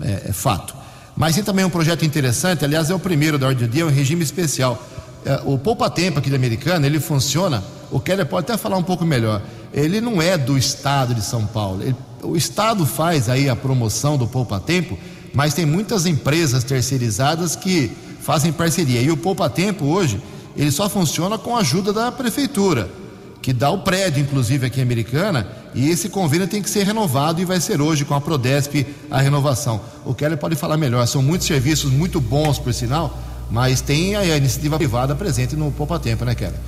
é, 0.00 0.22
é 0.30 0.32
fato. 0.32 0.81
Mas 1.22 1.36
tem 1.36 1.44
também 1.44 1.64
um 1.64 1.70
projeto 1.70 2.04
interessante, 2.04 2.64
aliás, 2.64 2.90
é 2.90 2.94
o 2.96 2.98
primeiro 2.98 3.38
da 3.38 3.46
ordem 3.46 3.68
do 3.68 3.70
dia, 3.70 3.82
é 3.82 3.86
um 3.86 3.88
regime 3.88 4.24
especial. 4.24 4.84
É, 5.24 5.40
o 5.44 5.56
Poupa 5.56 5.88
Tempo 5.88 6.18
aqui 6.18 6.28
da 6.28 6.34
Americana, 6.34 6.84
ele 6.84 6.98
funciona, 6.98 7.62
o 7.92 8.00
Keller 8.00 8.26
pode 8.26 8.50
até 8.50 8.58
falar 8.58 8.76
um 8.76 8.82
pouco 8.82 9.04
melhor, 9.04 9.40
ele 9.72 10.00
não 10.00 10.20
é 10.20 10.36
do 10.36 10.58
Estado 10.58 11.14
de 11.14 11.22
São 11.22 11.46
Paulo. 11.46 11.80
Ele, 11.80 11.94
o 12.24 12.36
Estado 12.36 12.84
faz 12.84 13.28
aí 13.28 13.48
a 13.48 13.54
promoção 13.54 14.18
do 14.18 14.26
Poupa 14.26 14.58
Tempo, 14.58 14.98
mas 15.32 15.54
tem 15.54 15.64
muitas 15.64 16.06
empresas 16.06 16.64
terceirizadas 16.64 17.54
que 17.54 17.92
fazem 18.20 18.52
parceria. 18.52 19.00
E 19.00 19.08
o 19.08 19.16
Poupa 19.16 19.48
Tempo 19.48 19.84
hoje, 19.84 20.20
ele 20.56 20.72
só 20.72 20.88
funciona 20.88 21.38
com 21.38 21.56
a 21.56 21.60
ajuda 21.60 21.92
da 21.92 22.10
prefeitura, 22.10 22.90
que 23.42 23.52
dá 23.52 23.70
o 23.70 23.78
prédio, 23.78 24.22
inclusive 24.22 24.66
aqui 24.66 24.78
em 24.78 24.84
Americana, 24.84 25.46
e 25.74 25.90
esse 25.90 26.08
convênio 26.08 26.46
tem 26.46 26.62
que 26.62 26.70
ser 26.70 26.84
renovado 26.84 27.42
e 27.42 27.44
vai 27.44 27.60
ser 27.60 27.80
hoje 27.80 28.04
com 28.04 28.14
a 28.14 28.20
Prodesp 28.20 28.86
a 29.10 29.20
renovação. 29.20 29.80
O 30.04 30.14
Keller 30.14 30.38
pode 30.38 30.54
falar 30.54 30.76
melhor, 30.76 31.04
são 31.06 31.20
muitos 31.22 31.46
serviços 31.46 31.90
muito 31.90 32.20
bons, 32.20 32.58
por 32.58 32.72
sinal, 32.72 33.18
mas 33.50 33.80
tem 33.80 34.14
a 34.14 34.36
iniciativa 34.36 34.78
privada 34.78 35.14
presente 35.14 35.56
no 35.56 35.72
Poupa 35.72 35.98
Tempo, 35.98 36.24
né, 36.24 36.34
Keller? 36.34 36.58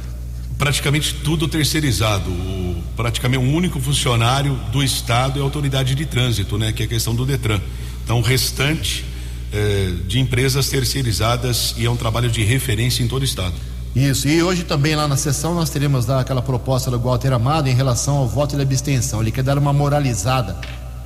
praticamente 0.59 1.15
tudo 1.17 1.49
terceirizado. 1.49 2.31
O, 2.31 2.83
praticamente 2.97 3.45
um 3.45 3.55
único 3.55 3.81
funcionário 3.81 4.55
do 4.73 4.83
Estado 4.83 5.39
é 5.39 5.43
a 5.43 5.45
autoridade 5.45 5.95
de 5.95 6.07
trânsito, 6.07 6.57
né? 6.57 6.73
Que 6.73 6.85
é 6.85 6.87
a 6.87 6.89
questão 6.89 7.15
do 7.15 7.27
Detran. 7.27 7.61
Então, 8.05 8.19
o 8.19 8.23
restante 8.23 9.05
é, 9.53 9.93
de 10.07 10.19
empresas 10.19 10.69
terceirizadas 10.69 11.75
e 11.77 11.87
é 11.87 11.91
um 11.91 11.97
trabalho 11.97 12.31
de 12.31 12.43
referência 12.43 13.03
em 13.03 13.09
todo 13.09 13.23
o 13.23 13.25
Estado. 13.25 13.55
Isso, 13.95 14.27
e 14.27 14.43
hoje 14.43 14.65
também 14.65 14.97
lá 14.97 15.07
na 15.07 15.17
sessão 15.17 15.55
nós 15.55 15.71
teremos 15.71 16.05
dar 16.05 16.19
aquela 16.19 16.43
proposta 16.43 16.91
do 16.91 16.99
Walter 16.99 17.33
Amado 17.33 17.69
em 17.69 17.75
relação 17.75 18.17
ao 18.17 18.27
voto 18.27 18.57
de 18.57 18.63
abstenção. 18.63 19.21
Ele 19.21 19.31
quer 19.31 19.45
dar 19.45 19.57
uma 19.57 19.73
moralizada 19.73 20.57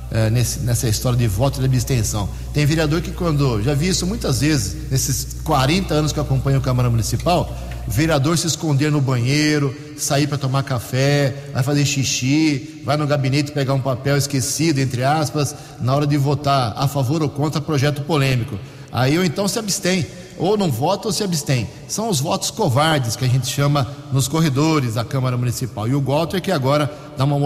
é, 0.09 0.31
nesse, 0.31 0.61
nessa 0.61 0.87
história 0.87 1.15
de 1.15 1.27
voto 1.27 1.59
de 1.59 1.65
abstenção. 1.67 2.27
Tem 2.51 2.65
vereador 2.65 3.01
que 3.01 3.11
quando, 3.11 3.61
já 3.61 3.75
vi 3.75 3.89
isso 3.89 4.07
muitas 4.07 4.41
vezes, 4.41 4.89
nesses 4.89 5.37
40 5.43 5.93
anos 5.93 6.11
que 6.11 6.17
eu 6.17 6.23
acompanho 6.23 6.57
a 6.57 6.61
Câmara 6.61 6.89
Municipal, 6.89 7.55
vereador 7.87 8.35
se 8.39 8.47
esconder 8.47 8.91
no 8.91 8.99
banheiro, 8.99 9.75
sair 9.95 10.25
para 10.25 10.39
tomar 10.39 10.63
café, 10.63 11.51
vai 11.53 11.61
fazer 11.61 11.85
xixi, 11.85 12.81
vai 12.83 12.97
no 12.97 13.05
gabinete 13.05 13.51
pegar 13.51 13.75
um 13.75 13.81
papel 13.81 14.17
esquecido, 14.17 14.79
entre 14.79 15.03
aspas, 15.03 15.53
na 15.79 15.95
hora 15.95 16.07
de 16.07 16.17
votar 16.17 16.73
a 16.75 16.87
favor 16.87 17.21
ou 17.21 17.29
contra 17.29 17.61
projeto 17.61 18.01
polêmico. 18.01 18.57
Aí 18.91 19.15
ou 19.15 19.23
então 19.23 19.47
se 19.47 19.59
abstém, 19.59 20.07
ou 20.39 20.57
não 20.57 20.71
vota 20.71 21.09
ou 21.09 21.13
se 21.13 21.23
abstém. 21.23 21.69
São 21.87 22.09
os 22.09 22.19
votos 22.19 22.49
covardes 22.49 23.15
que 23.15 23.25
a 23.25 23.27
gente 23.27 23.47
chama 23.47 23.85
nos 24.11 24.27
corredores 24.27 24.95
da 24.95 25.03
Câmara 25.03 25.37
Municipal. 25.37 25.87
E 25.87 25.93
o 25.93 26.01
Walter 26.01 26.41
que 26.41 26.51
agora 26.51 26.91
dá 27.17 27.25
uma 27.25 27.37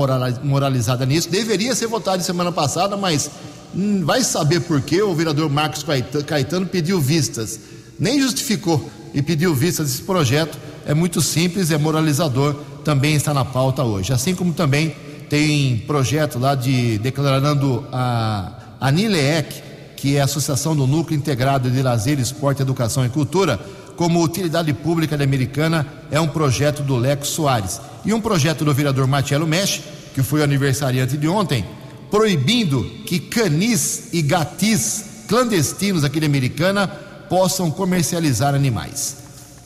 moralizada 0.44 1.06
nisso, 1.06 1.30
deveria 1.30 1.76
ser 1.76 1.88
votado 1.88 2.24
semana 2.24 2.52
passada, 2.52 2.96
mas 2.96 3.30
hum, 3.76 4.06
vai 4.06 4.24
saber 4.24 4.62
por 4.62 4.80
que 4.82 5.02
o 5.02 5.14
vereador 5.16 5.50
Marcos 5.50 5.84
Caetano 6.26 6.68
pediu 6.68 7.02
vistas. 7.02 7.60
Nem 8.00 8.22
justificou 8.22 8.89
e 9.14 9.22
pediu 9.22 9.54
vista 9.54 9.84
desse 9.84 10.04
projeto. 10.04 10.58
É 10.86 10.94
muito 10.94 11.22
simples, 11.22 11.72
é 11.72 11.78
moralizador, 11.78 12.56
também 12.84 13.16
está 13.16 13.34
na 13.34 13.44
pauta 13.44 13.84
hoje. 13.84 14.14
Assim 14.14 14.36
como 14.36 14.54
também 14.54 14.96
tem 15.30 15.78
projeto 15.88 16.38
lá 16.38 16.54
de 16.54 16.98
declarando 17.00 17.84
a, 17.91 18.52
a 18.80 18.91
NILEEC, 18.91 19.73
que 20.04 20.18
é 20.18 20.20
a 20.20 20.26
Associação 20.26 20.76
do 20.76 20.86
Núcleo 20.86 21.18
Integrado 21.18 21.72
de 21.72 21.82
Lazer, 21.82 22.20
Esporte, 22.20 22.62
Educação 22.62 23.06
e 23.06 23.10
Cultura, 23.10 23.58
como 23.95 24.22
utilidade 24.22 24.74
pública 24.74 25.18
da 25.18 25.24
Americana, 25.24 25.88
é 26.12 26.20
um 26.20 26.28
projeto 26.28 26.84
do 26.84 26.97
Leco 26.97 27.26
Soares. 27.26 27.80
E 28.04 28.14
um 28.14 28.20
projeto 28.20 28.66
do 28.66 28.74
vereador 28.74 29.08
Matielo 29.08 29.47
Mesh, 29.47 29.82
que 30.14 30.22
foi 30.22 30.41
o 30.41 30.43
aniversariante 30.43 31.16
de 31.16 31.26
ontem, 31.26 31.66
proibindo 32.12 32.84
que 33.06 33.18
canis 33.18 34.10
e 34.12 34.22
gatis 34.22 35.06
clandestinos 35.26 36.04
aqui 36.04 36.20
da 36.20 36.26
Americana 36.26 36.86
possam 37.30 37.72
comercializar 37.72 38.54
animais. 38.54 39.16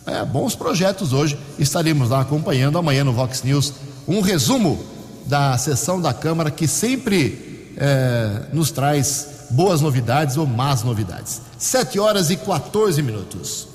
É, 0.05 0.23
bons 0.23 0.53
projetos 0.53 1.13
hoje, 1.13 1.35
estaremos 1.57 2.11
lá 2.11 2.21
acompanhando 2.21 2.77
amanhã 2.77 3.03
no 3.03 3.11
Vox 3.11 3.41
News 3.41 3.73
um 4.07 4.21
resumo 4.21 4.85
da 5.25 5.57
sessão 5.57 5.99
da 5.99 6.13
Câmara 6.13 6.51
que 6.51 6.67
sempre 6.67 7.73
é, 7.75 8.43
nos 8.53 8.69
traz 8.69 9.36
boas 9.49 9.81
novidades 9.81 10.37
ou 10.37 10.45
más 10.45 10.83
novidades. 10.83 11.41
7 11.57 11.99
horas 11.99 12.29
e 12.29 12.37
14 12.37 13.01
minutos. 13.01 13.67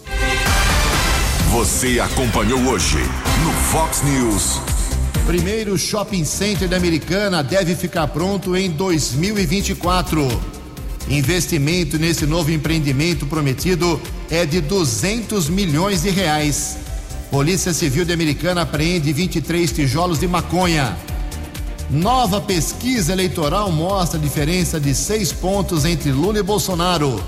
Você 1.50 2.00
acompanhou 2.00 2.60
hoje 2.60 2.98
no 3.44 3.52
Fox 3.70 4.02
News. 4.02 4.60
Primeiro 5.26 5.78
shopping 5.78 6.24
center 6.24 6.68
da 6.68 6.76
Americana 6.76 7.42
deve 7.42 7.76
ficar 7.76 8.08
pronto 8.08 8.56
em 8.56 8.70
2024. 8.70 10.26
Investimento 11.08 11.98
nesse 11.98 12.26
novo 12.26 12.50
empreendimento 12.50 13.26
prometido 13.26 14.00
é 14.30 14.46
de 14.46 14.60
200 14.60 15.48
milhões 15.48 16.02
de 16.02 16.10
reais. 16.10 16.78
Polícia 17.30 17.72
Civil 17.72 18.04
de 18.04 18.12
Americana 18.12 18.62
apreende 18.62 19.12
23 19.12 19.70
tijolos 19.72 20.18
de 20.18 20.26
maconha. 20.26 20.96
Nova 21.92 22.40
pesquisa 22.40 23.12
eleitoral 23.12 23.70
mostra 23.70 24.18
a 24.18 24.22
diferença 24.22 24.80
de 24.80 24.94
seis 24.94 25.30
pontos 25.30 25.84
entre 25.84 26.10
Lula 26.10 26.38
e 26.38 26.42
Bolsonaro. 26.42 27.22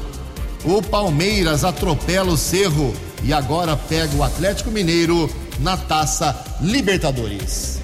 O 0.64 0.80
Palmeiras 0.80 1.64
atropela 1.64 2.32
o 2.32 2.36
Cerro 2.36 2.94
e 3.22 3.30
agora 3.30 3.76
pega 3.76 4.16
o 4.16 4.22
Atlético 4.22 4.70
Mineiro 4.70 5.30
na 5.60 5.76
taça 5.76 6.34
Libertadores. 6.62 7.78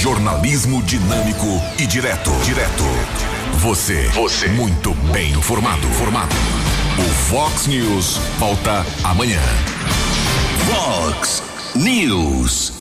Jornalismo 0.00 0.80
dinâmico 0.84 1.60
e 1.80 1.86
direto. 1.88 2.30
Direto. 2.44 2.84
Você. 3.58 4.06
Você. 4.10 4.46
Muito 4.46 4.94
bem 5.12 5.32
informado. 5.32 5.84
Formado. 5.88 6.36
O 6.96 7.08
Fox 7.28 7.66
News 7.66 8.20
volta 8.38 8.86
amanhã. 9.02 9.42
Fox 10.70 11.42
News. 11.74 12.65